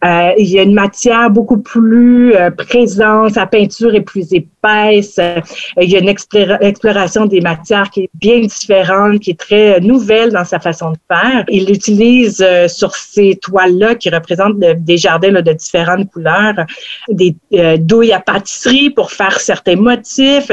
Euh, 0.06 0.32
il 0.38 0.48
y 0.48 0.60
a 0.60 0.64
une 0.64 0.74
matière 0.74 1.30
beaucoup 1.30 1.58
plus 1.58 2.34
euh, 2.34 2.52
présente, 2.52 3.34
sa 3.34 3.46
peinture 3.46 3.94
est 3.96 4.02
plus 4.02 4.34
épaisse. 4.34 5.18
Euh, 5.20 5.42
il 5.82 5.90
y 5.90 5.98
a 5.98 6.00
une 6.00 6.08
exploration 6.10 7.26
des 7.26 7.42
matières 7.42 7.90
qui 7.90 8.04
est 8.04 8.10
bien 8.14 8.40
différente, 8.40 9.20
qui 9.20 9.32
est 9.32 9.40
très 9.40 9.82
nouvelle 9.82 10.32
dans 10.32 10.46
sa 10.46 10.60
façon 10.60 10.92
de 10.92 10.98
faire. 11.12 11.44
Il 11.50 11.70
utilise 11.70 12.46
sur 12.68 12.96
ces 12.96 13.36
toiles-là 13.36 13.96
qui 13.96 14.10
représentent 14.10 14.60
des 14.60 14.98
jardins 14.98 15.32
de 15.32 15.54
différentes 15.54 16.10
couleurs, 16.12 16.66
des 17.10 17.36
douilles 17.80 18.14
à 18.14 18.20
pâtisserie 18.20 18.90
pour 18.90 19.12
faire 19.12 19.40
certains 19.40 19.76
motifs. 19.76 20.52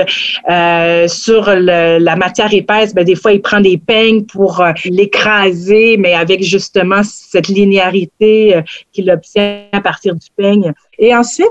sur 1.09 1.51
la 1.51 2.17
matière 2.17 2.53
épaisse, 2.53 2.95
ben, 2.95 3.05
des 3.05 3.15
fois, 3.15 3.33
il 3.33 3.43
prend 3.43 3.61
des 3.61 3.79
peignes 3.79 4.25
pour 4.25 4.65
l'écraser, 4.85 5.97
mais 5.97 6.15
avec 6.15 6.43
justement 6.43 7.03
cette 7.03 7.49
linéarité 7.49 8.61
qu'il 8.93 9.11
à 9.37 9.81
partir 9.81 10.14
du 10.14 10.29
peigne. 10.37 10.72
Et 10.99 11.14
ensuite, 11.14 11.46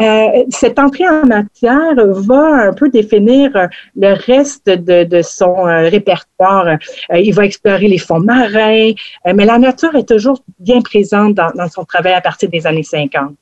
euh, 0.00 0.44
cette 0.50 0.78
entrée 0.78 1.08
en 1.08 1.24
matière 1.26 1.94
va 1.96 2.68
un 2.68 2.72
peu 2.74 2.90
définir 2.90 3.50
euh, 3.56 3.66
le 3.96 4.12
reste 4.14 4.68
de, 4.68 5.22
son 5.22 5.66
euh, 5.66 5.88
répertoire. 5.88 6.76
il 7.14 7.32
va 7.32 7.44
explorer 7.46 7.88
les 7.88 7.98
fonds 7.98 8.20
marins, 8.20 8.92
mais 9.24 9.44
la 9.44 9.58
nature 9.58 9.94
est 9.94 10.08
toujours 10.08 10.42
bien 10.58 10.80
présente 10.82 11.34
dans 11.34 11.68
son 11.68 11.84
travail 11.84 12.12
à 12.12 12.20
partir 12.20 12.50
des 12.50 12.66
années 12.66 12.82
50. 12.82 13.34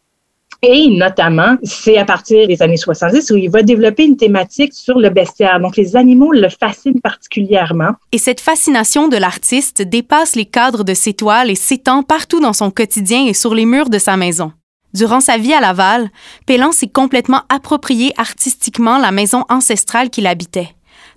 Et 0.66 0.88
notamment, 0.88 1.57
c'est 1.62 1.98
à 1.98 2.07
partir 2.07 2.48
des 2.48 2.62
années 2.62 2.79
70 2.79 3.31
où 3.33 3.37
il 3.37 3.50
va 3.50 3.62
développer 3.62 4.05
une 4.05 4.16
thématique 4.16 4.72
sur 4.72 4.98
le 4.98 5.11
bestiaire. 5.11 5.61
Donc, 5.61 5.77
les 5.77 5.94
animaux 5.94 6.33
le 6.33 6.48
fascinent 6.48 7.03
particulièrement. 7.03 7.90
Et 8.12 8.18
cette 8.18 8.40
fascination 8.40 9.09
de 9.09 9.18
l'artiste 9.18 9.83
dépasse 9.83 10.37
les 10.37 10.46
cadres 10.46 10.83
de 10.83 10.94
ses 10.94 11.12
toiles 11.12 11.50
et 11.50 11.55
s'étend 11.55 12.03
partout 12.03 12.40
dans 12.40 12.55
son 12.55 12.70
quotidien 12.70 13.27
et 13.27 13.35
sur 13.35 13.55
les 13.55 13.66
murs 13.66 13.90
de 13.90 13.98
sa 13.98 14.16
maison. 14.16 14.53
Durant 14.94 15.20
sa 15.20 15.37
vie 15.37 15.53
à 15.53 15.61
Laval, 15.61 16.09
Pélan 16.46 16.72
s'est 16.72 16.88
complètement 16.88 17.42
approprié 17.50 18.14
artistiquement 18.16 18.96
la 18.96 19.12
maison 19.12 19.44
ancestrale 19.50 20.09
qu'il 20.09 20.27
habitait, 20.27 20.70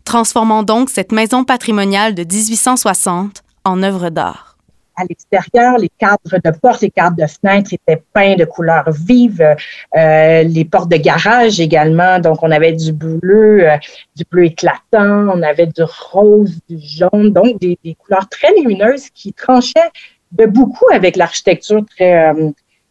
transformant 0.03 0.63
donc 0.63 0.89
cette 0.89 1.13
maison 1.13 1.45
patrimoniale 1.45 2.15
de 2.15 2.23
1860 2.23 3.43
en 3.63 3.81
œuvre 3.81 4.09
d'art 4.09 4.56
à 4.97 5.03
l'extérieur, 5.07 5.77
les 5.77 5.89
cadres 5.89 6.39
de 6.43 6.51
portes, 6.57 6.81
les 6.81 6.89
cadres 6.89 7.15
de 7.15 7.27
fenêtres 7.27 7.73
étaient 7.73 8.01
peints 8.13 8.35
de 8.35 8.45
couleurs 8.45 8.89
vives, 8.89 9.55
euh, 9.95 10.43
les 10.43 10.65
portes 10.65 10.89
de 10.89 10.97
garage 10.97 11.59
également. 11.59 12.19
Donc, 12.19 12.41
on 12.41 12.51
avait 12.51 12.73
du 12.73 12.91
bleu, 12.91 13.69
euh, 13.69 13.77
du 14.15 14.23
bleu 14.29 14.45
éclatant, 14.45 15.29
on 15.29 15.41
avait 15.43 15.67
du 15.67 15.83
rose, 15.83 16.59
du 16.67 16.79
jaune, 16.79 17.31
donc 17.31 17.59
des, 17.59 17.77
couleurs 17.99 18.27
très 18.27 18.53
lumineuses 18.55 19.09
qui 19.11 19.33
tranchaient 19.33 19.91
de 20.31 20.45
beaucoup 20.45 20.87
avec 20.91 21.15
l'architecture 21.15 21.85
très 21.85 22.33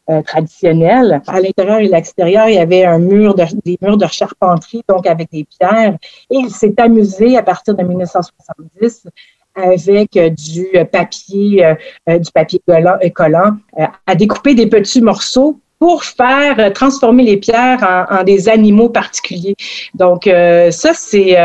euh, 0.09 0.23
traditionnelle. 0.23 1.21
À 1.27 1.41
l'intérieur 1.41 1.81
et 1.81 1.89
l'extérieur, 1.89 2.49
il 2.49 2.55
y 2.55 2.59
avait 2.59 2.87
des 3.65 3.79
murs 3.83 3.97
de 3.97 4.07
charpenterie, 4.07 4.83
donc 4.89 5.07
avec 5.09 5.31
des 5.33 5.45
pierres. 5.45 5.97
Et 6.31 6.37
il 6.37 6.51
s'est 6.51 6.81
amusé 6.81 7.37
à 7.37 7.43
partir 7.43 7.75
de 7.75 7.83
1970 7.83 9.09
avec 9.57 10.17
euh, 10.17 10.31
du 10.31 10.69
papier, 10.93 11.65
euh, 11.65 11.75
euh, 12.09 12.19
du 12.19 12.31
papier 12.31 12.61
collant, 13.15 13.57
à 14.07 14.15
découper 14.15 14.55
des 14.55 14.67
petits 14.67 15.01
morceaux 15.01 15.59
pour 15.79 16.05
faire 16.05 16.73
transformer 16.73 17.23
les 17.23 17.37
pierres 17.37 18.07
en, 18.11 18.23
des 18.23 18.49
animaux 18.49 18.89
particuliers. 18.89 19.55
Donc 19.93 20.25
ça 20.25 20.93
c'est 20.95 21.37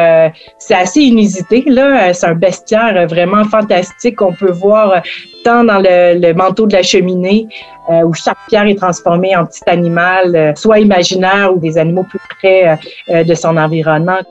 c'est 0.58 0.74
assez 0.74 1.02
inusité 1.02 1.65
là, 1.67 2.13
c'est 2.13 2.28
un 2.28 2.36
bestiaire 2.36 3.08
vraiment 3.10 3.43
fantastique 3.43 4.15
qu'on 4.15 4.32
peut 4.32 4.52
voir 4.52 5.04
tant 5.43 5.65
dans 5.65 5.80
le, 5.80 6.32
manteau 6.32 6.65
de 6.65 6.71
la 6.71 6.82
cheminée 6.82 7.45
où 7.89 8.13
chaque 8.13 8.38
pierre 8.47 8.67
est 8.67 8.76
transformée 8.76 9.36
en 9.36 9.45
petit 9.45 9.67
animal, 9.67 10.54
soit 10.56 10.80
imaginaire 10.80 11.54
ou 11.54 11.60
des 11.60 11.78
animaux 11.78 12.04
plus 12.04 12.21
près 12.39 12.80
de 13.10 13.34
son 13.34 13.58
environnement. 13.58 14.21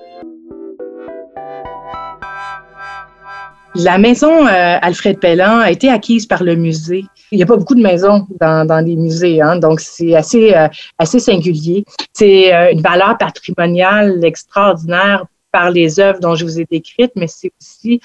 La 3.74 3.98
maison 3.98 4.46
euh, 4.46 4.78
Alfred 4.82 5.20
Pellan 5.20 5.58
a 5.60 5.70
été 5.70 5.88
acquise 5.88 6.26
par 6.26 6.42
le 6.42 6.56
musée. 6.56 7.04
Il 7.30 7.36
n'y 7.36 7.42
a 7.42 7.46
pas 7.46 7.56
beaucoup 7.56 7.76
de 7.76 7.82
maisons 7.82 8.26
dans, 8.40 8.66
dans 8.66 8.84
les 8.84 8.96
musées, 8.96 9.40
hein, 9.40 9.56
donc 9.56 9.80
c'est 9.80 10.14
assez, 10.14 10.54
euh, 10.54 10.68
assez 10.98 11.20
singulier. 11.20 11.84
C'est 12.12 12.52
euh, 12.52 12.72
une 12.72 12.82
valeur 12.82 13.16
patrimoniale 13.18 14.24
extraordinaire 14.24 15.24
par 15.52 15.70
les 15.70 16.00
œuvres 16.00 16.20
dont 16.20 16.34
je 16.34 16.44
vous 16.44 16.60
ai 16.60 16.66
décrites, 16.68 17.12
mais 17.16 17.26
c'est 17.26 17.52
aussi 17.60 18.00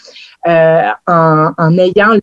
en, 0.45 1.51
en 1.58 1.78
ayant 1.78 2.17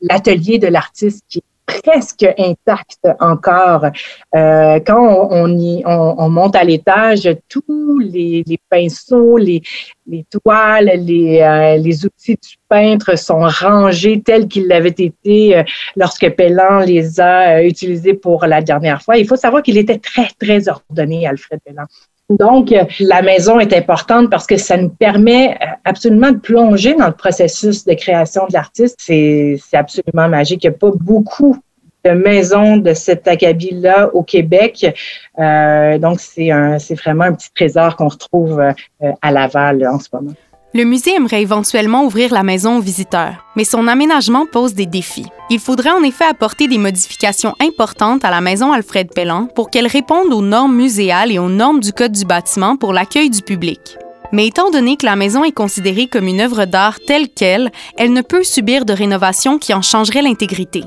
l'atelier 0.00 0.58
de 0.58 0.68
l'artiste 0.68 1.24
qui 1.28 1.42
presque 1.68 2.26
intact 2.38 3.06
encore. 3.20 3.84
Euh, 4.34 4.80
quand 4.84 5.28
on, 5.30 5.58
y, 5.58 5.82
on, 5.84 6.28
monte 6.30 6.56
à 6.56 6.64
l'étage, 6.64 7.28
tous 7.48 7.98
les, 7.98 8.44
pinceaux, 8.70 9.36
les, 9.36 9.62
les 10.06 10.24
toiles, 10.24 10.90
les, 10.96 11.40
euh, 11.40 11.76
les, 11.76 12.06
outils 12.06 12.36
du 12.36 12.56
peintre 12.68 13.16
sont 13.16 13.46
rangés 13.46 14.22
tels 14.22 14.48
qu'ils 14.48 14.66
l'avaient 14.66 14.88
été 14.88 15.58
euh, 15.58 15.62
lorsque 15.96 16.28
Pellan 16.30 16.80
les 16.80 17.20
a 17.20 17.62
utilisés 17.62 18.14
pour 18.14 18.46
la 18.46 18.62
dernière 18.62 19.02
fois. 19.02 19.18
Il 19.18 19.26
faut 19.26 19.36
savoir 19.36 19.62
qu'il 19.62 19.76
était 19.76 19.98
très, 19.98 20.28
très 20.40 20.68
ordonné, 20.68 21.26
Alfred 21.26 21.60
Pellan. 21.64 21.84
Donc, 22.30 22.74
la 23.00 23.22
maison 23.22 23.58
est 23.58 23.72
importante 23.72 24.28
parce 24.30 24.46
que 24.46 24.58
ça 24.58 24.76
nous 24.76 24.90
permet 24.90 25.58
absolument 25.84 26.30
de 26.30 26.36
plonger 26.36 26.94
dans 26.94 27.06
le 27.06 27.14
processus 27.14 27.86
de 27.86 27.94
création 27.94 28.46
de 28.46 28.52
l'artiste. 28.52 28.96
C'est 28.98 29.58
absolument 29.72 30.28
magique. 30.28 30.64
Il 30.64 30.68
n'y 30.68 30.74
a 30.74 30.78
pas 30.78 30.90
beaucoup 30.94 31.56
de 32.04 32.10
maisons 32.10 32.76
de 32.76 32.92
cet 32.92 33.26
acabit-là 33.28 34.10
au 34.14 34.22
Québec. 34.22 34.86
Euh, 35.38 35.98
donc, 35.98 36.20
c'est 36.20 36.94
vraiment 36.94 37.24
un 37.24 37.32
petit 37.32 37.52
trésor 37.54 37.96
qu'on 37.96 38.08
retrouve 38.08 38.60
euh, 38.60 39.12
à 39.22 39.30
Laval 39.30 39.86
en 39.86 39.98
ce 39.98 40.08
moment. 40.12 40.34
Le 40.74 40.84
musée 40.84 41.14
aimerait 41.14 41.40
éventuellement 41.40 42.04
ouvrir 42.04 42.30
la 42.30 42.42
maison 42.42 42.76
aux 42.76 42.82
visiteurs, 42.82 43.46
mais 43.56 43.64
son 43.64 43.88
aménagement 43.88 44.44
pose 44.44 44.74
des 44.74 44.84
défis. 44.84 45.24
Il 45.48 45.60
faudrait 45.60 45.92
en 45.92 46.02
effet 46.02 46.26
apporter 46.26 46.68
des 46.68 46.76
modifications 46.76 47.54
importantes 47.58 48.22
à 48.22 48.30
la 48.30 48.42
maison 48.42 48.72
Alfred 48.72 49.08
Pellan 49.14 49.46
pour 49.54 49.70
qu'elle 49.70 49.86
réponde 49.86 50.30
aux 50.30 50.42
normes 50.42 50.76
muséales 50.76 51.32
et 51.32 51.38
aux 51.38 51.48
normes 51.48 51.80
du 51.80 51.94
Code 51.94 52.12
du 52.12 52.26
bâtiment 52.26 52.76
pour 52.76 52.92
l'accueil 52.92 53.30
du 53.30 53.40
public. 53.40 53.96
Mais 54.30 54.46
étant 54.46 54.70
donné 54.70 54.96
que 54.98 55.06
la 55.06 55.16
maison 55.16 55.42
est 55.42 55.52
considérée 55.52 56.06
comme 56.06 56.26
une 56.26 56.42
œuvre 56.42 56.66
d'art 56.66 56.98
telle 57.00 57.30
qu'elle, 57.30 57.72
elle 57.96 58.12
ne 58.12 58.20
peut 58.20 58.44
subir 58.44 58.84
de 58.84 58.92
rénovation 58.92 59.58
qui 59.58 59.72
en 59.72 59.80
changerait 59.80 60.20
l'intégrité. 60.20 60.84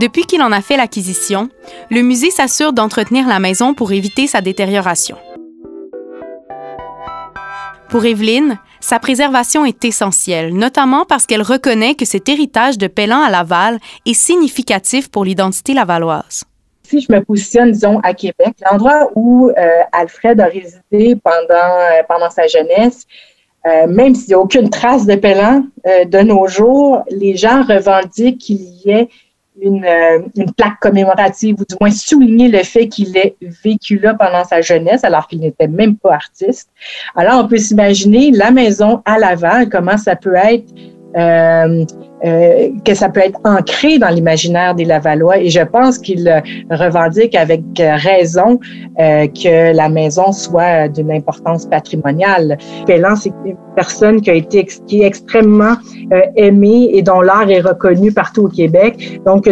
Depuis 0.00 0.24
qu'il 0.24 0.42
en 0.42 0.50
a 0.50 0.62
fait 0.62 0.76
l'acquisition, 0.76 1.48
le 1.92 2.02
musée 2.02 2.32
s'assure 2.32 2.72
d'entretenir 2.72 3.28
la 3.28 3.38
maison 3.38 3.72
pour 3.72 3.92
éviter 3.92 4.26
sa 4.26 4.40
détérioration. 4.40 5.16
Pour 7.92 8.06
Evelyne, 8.06 8.58
sa 8.80 8.98
préservation 8.98 9.66
est 9.66 9.84
essentielle, 9.84 10.54
notamment 10.54 11.04
parce 11.04 11.26
qu'elle 11.26 11.42
reconnaît 11.42 11.94
que 11.94 12.06
cet 12.06 12.26
héritage 12.26 12.78
de 12.78 12.86
Pellan 12.86 13.20
à 13.20 13.28
Laval 13.28 13.78
est 14.06 14.14
significatif 14.14 15.10
pour 15.10 15.26
l'identité 15.26 15.74
lavalloise. 15.74 16.44
Si 16.84 17.02
je 17.02 17.12
me 17.12 17.22
positionne, 17.22 17.70
disons, 17.70 18.00
à 18.02 18.14
Québec, 18.14 18.54
l'endroit 18.64 19.10
où 19.14 19.50
euh, 19.50 19.82
Alfred 19.92 20.40
a 20.40 20.46
résidé 20.46 21.16
pendant, 21.22 21.36
euh, 21.50 22.02
pendant 22.08 22.30
sa 22.30 22.46
jeunesse, 22.46 23.04
euh, 23.66 23.86
même 23.86 24.14
s'il 24.14 24.28
n'y 24.28 24.34
a 24.36 24.38
aucune 24.38 24.70
trace 24.70 25.04
de 25.04 25.14
Pellan 25.14 25.66
de 25.84 26.22
nos 26.22 26.46
jours, 26.46 27.02
les 27.10 27.36
gens 27.36 27.62
revendiquent 27.62 28.38
qu'il 28.38 28.62
y 28.86 28.90
ait 28.90 29.10
une, 29.60 29.86
une, 30.36 30.52
plaque 30.52 30.80
commémorative 30.80 31.56
ou 31.60 31.64
du 31.64 31.74
moins 31.80 31.90
souligner 31.90 32.48
le 32.48 32.62
fait 32.62 32.88
qu'il 32.88 33.16
ait 33.16 33.36
vécu 33.40 33.98
là 33.98 34.14
pendant 34.14 34.44
sa 34.44 34.60
jeunesse 34.60 35.04
alors 35.04 35.28
qu'il 35.28 35.40
n'était 35.40 35.68
même 35.68 35.96
pas 35.96 36.14
artiste. 36.14 36.70
Alors 37.14 37.44
on 37.44 37.48
peut 37.48 37.58
s'imaginer 37.58 38.30
la 38.30 38.50
maison 38.50 39.02
à 39.04 39.18
Laval, 39.18 39.68
comment 39.68 39.96
ça 39.96 40.16
peut 40.16 40.34
être 40.34 40.72
euh, 41.16 41.84
euh, 42.24 42.68
que 42.84 42.94
ça 42.94 43.08
peut 43.08 43.20
être 43.20 43.40
ancré 43.44 43.98
dans 43.98 44.08
l'imaginaire 44.08 44.76
des 44.76 44.84
Lavallois. 44.84 45.38
Et 45.38 45.50
je 45.50 45.60
pense 45.60 45.98
qu'il 45.98 46.42
revendique 46.70 47.34
avec 47.34 47.62
raison 47.76 48.60
euh, 49.00 49.26
que 49.26 49.74
la 49.74 49.88
maison 49.88 50.30
soit 50.30 50.86
d'une 50.88 51.10
importance 51.10 51.66
patrimoniale. 51.66 52.58
Pellan, 52.86 53.16
c'est 53.16 53.32
une 53.44 53.56
personne 53.74 54.20
qui 54.20 54.30
a 54.30 54.34
été 54.34 54.64
qui 54.86 55.02
est 55.02 55.06
extrêmement 55.06 55.74
euh, 56.12 56.20
aimée 56.36 56.90
et 56.92 57.02
dont 57.02 57.22
l'art 57.22 57.50
est 57.50 57.60
reconnu 57.60 58.12
partout 58.12 58.44
au 58.44 58.48
Québec. 58.48 59.20
Donc, 59.26 59.48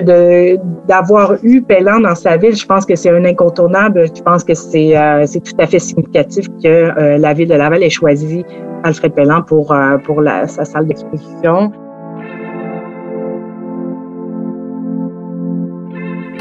d'avoir 0.87 1.35
eu 1.43 1.63
Pellan 1.63 2.01
dans 2.01 2.15
sa 2.15 2.37
ville, 2.37 2.55
je 2.55 2.67
pense 2.67 2.87
que 2.87 2.95
c'est 2.95 3.11
un 3.11 3.25
incontournable. 3.25 4.07
Je 4.15 4.23
pense 4.23 4.45
que 4.45 4.55
c'est 4.55 4.95
c'est 5.27 5.43
tout 5.43 5.57
à 5.59 5.67
fait 5.67 5.81
significatif 5.81 6.47
que 6.63 7.17
la 7.19 7.35
ville 7.35 7.49
de 7.49 7.55
Laval 7.55 7.83
ait 7.83 7.91
choisi 7.91 8.45
Alfred 8.85 9.13
Pellan 9.13 9.43
pour 9.43 9.75
pour 10.05 10.21
la, 10.21 10.47
sa 10.47 10.65
salle 10.65 10.87
d'exposition. 10.87 11.73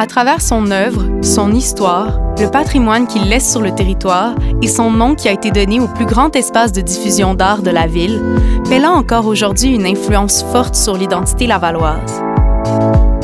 À 0.01 0.07
travers 0.07 0.39
son 0.41 0.71
œuvre, 0.71 1.03
son 1.21 1.51
histoire, 1.51 2.21
le 2.39 2.49
patrimoine 2.49 3.05
qu'il 3.05 3.27
laisse 3.27 3.51
sur 3.51 3.61
le 3.61 3.75
territoire 3.75 4.33
et 4.61 4.67
son 4.69 4.91
nom 4.91 5.13
qui 5.13 5.27
a 5.27 5.33
été 5.33 5.51
donné 5.51 5.81
au 5.81 5.89
plus 5.89 6.05
grand 6.05 6.33
espace 6.37 6.71
de 6.71 6.79
diffusion 6.79 7.33
d'art 7.33 7.61
de 7.61 7.69
la 7.69 7.85
ville, 7.85 8.21
Pell 8.69 8.85
a 8.85 8.91
encore 8.91 9.25
aujourd'hui 9.25 9.75
une 9.75 9.85
influence 9.85 10.45
forte 10.53 10.75
sur 10.75 10.95
l'identité 10.95 11.47
lavalloise. 11.47 12.23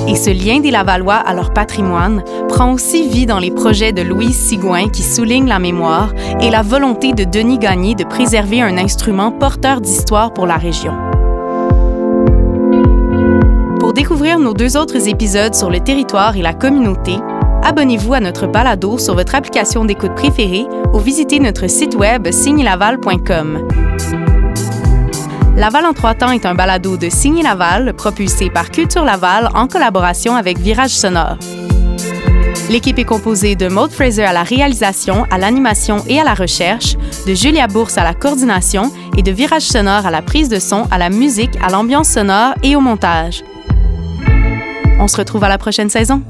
Et 0.10 0.16
ce 0.16 0.30
lien 0.32 0.60
des 0.60 0.70
Lavallois 0.70 1.16
à 1.16 1.34
leur 1.34 1.54
patrimoine 1.54 2.22
prend 2.50 2.74
aussi 2.74 3.08
vie 3.08 3.26
dans 3.26 3.40
les 3.40 3.52
projets 3.52 3.94
de 3.94 4.02
Louise 4.02 4.38
Sigouin 4.38 4.90
qui 4.90 5.02
soulignent 5.02 5.48
la 5.48 5.60
mémoire 5.60 6.10
et 6.42 6.50
la 6.50 6.62
volonté 6.62 7.14
de 7.14 7.24
Denis 7.24 7.58
Gagné 7.58 7.96
de 7.96 8.04
préserver 8.04 8.62
un 8.62 8.78
instrument 8.78 9.32
porteur 9.32 9.80
d'histoire 9.80 10.34
pour 10.34 10.46
la 10.46 10.58
région. 10.58 10.94
Découvrir 13.96 14.40
nos 14.40 14.54
deux 14.54 14.76
autres 14.76 15.08
épisodes 15.08 15.56
sur 15.56 15.70
le 15.70 15.80
territoire 15.80 16.36
et 16.36 16.42
la 16.42 16.54
communauté, 16.54 17.16
abonnez-vous 17.64 18.14
à 18.14 18.20
notre 18.20 18.46
balado 18.46 18.98
sur 18.98 19.16
votre 19.16 19.36
application 19.36 19.86
d'écoute 19.86 20.14
préférée 20.16 20.66
ou 20.94 21.00
visitez 21.00 21.40
notre 21.40 21.70
site 21.70 21.96
web 21.96 22.30
signelaval.com. 22.30 23.70
Laval 25.56 25.86
en 25.86 25.94
trois 25.94 26.14
temps 26.14 26.32
est 26.32 26.46
un 26.46 26.56
balado 26.56 26.98
de 26.98 27.08
Signé 27.10 27.42
Laval 27.42 27.94
propulsé 27.94 28.50
par 28.50 28.70
Culture 28.70 29.06
Laval 29.06 29.48
en 29.56 29.66
collaboration 29.68 30.36
avec 30.36 30.58
Virage 30.58 30.90
Sonore. 30.90 31.38
L'équipe 32.70 33.00
est 33.00 33.06
composée 33.06 33.56
de 33.56 33.70
Maud 33.70 33.92
Fraser 33.92 34.26
à 34.26 34.34
la 34.34 34.44
réalisation, 34.44 35.26
à 35.32 35.38
l'animation 35.38 36.04
et 36.10 36.20
à 36.20 36.26
la 36.26 36.34
recherche, 36.34 36.98
de 37.26 37.34
Julia 37.34 37.68
Bourse 37.68 37.98
à 37.98 38.04
la 38.04 38.14
coordination 38.14 38.92
et 39.16 39.24
de 39.24 39.32
Virage 39.32 39.62
Sonore 39.62 40.06
à 40.06 40.12
la 40.12 40.22
prise 40.22 40.50
de 40.50 40.60
son, 40.60 40.84
à 40.92 40.98
la 40.98 41.10
musique, 41.10 41.58
à 41.66 41.72
l'ambiance 41.72 42.10
sonore 42.10 42.56
et 42.62 42.76
au 42.76 42.82
montage. 42.82 43.42
On 44.98 45.08
se 45.08 45.18
retrouve 45.18 45.44
à 45.44 45.50
la 45.50 45.58
prochaine 45.58 45.90
saison. 45.90 46.22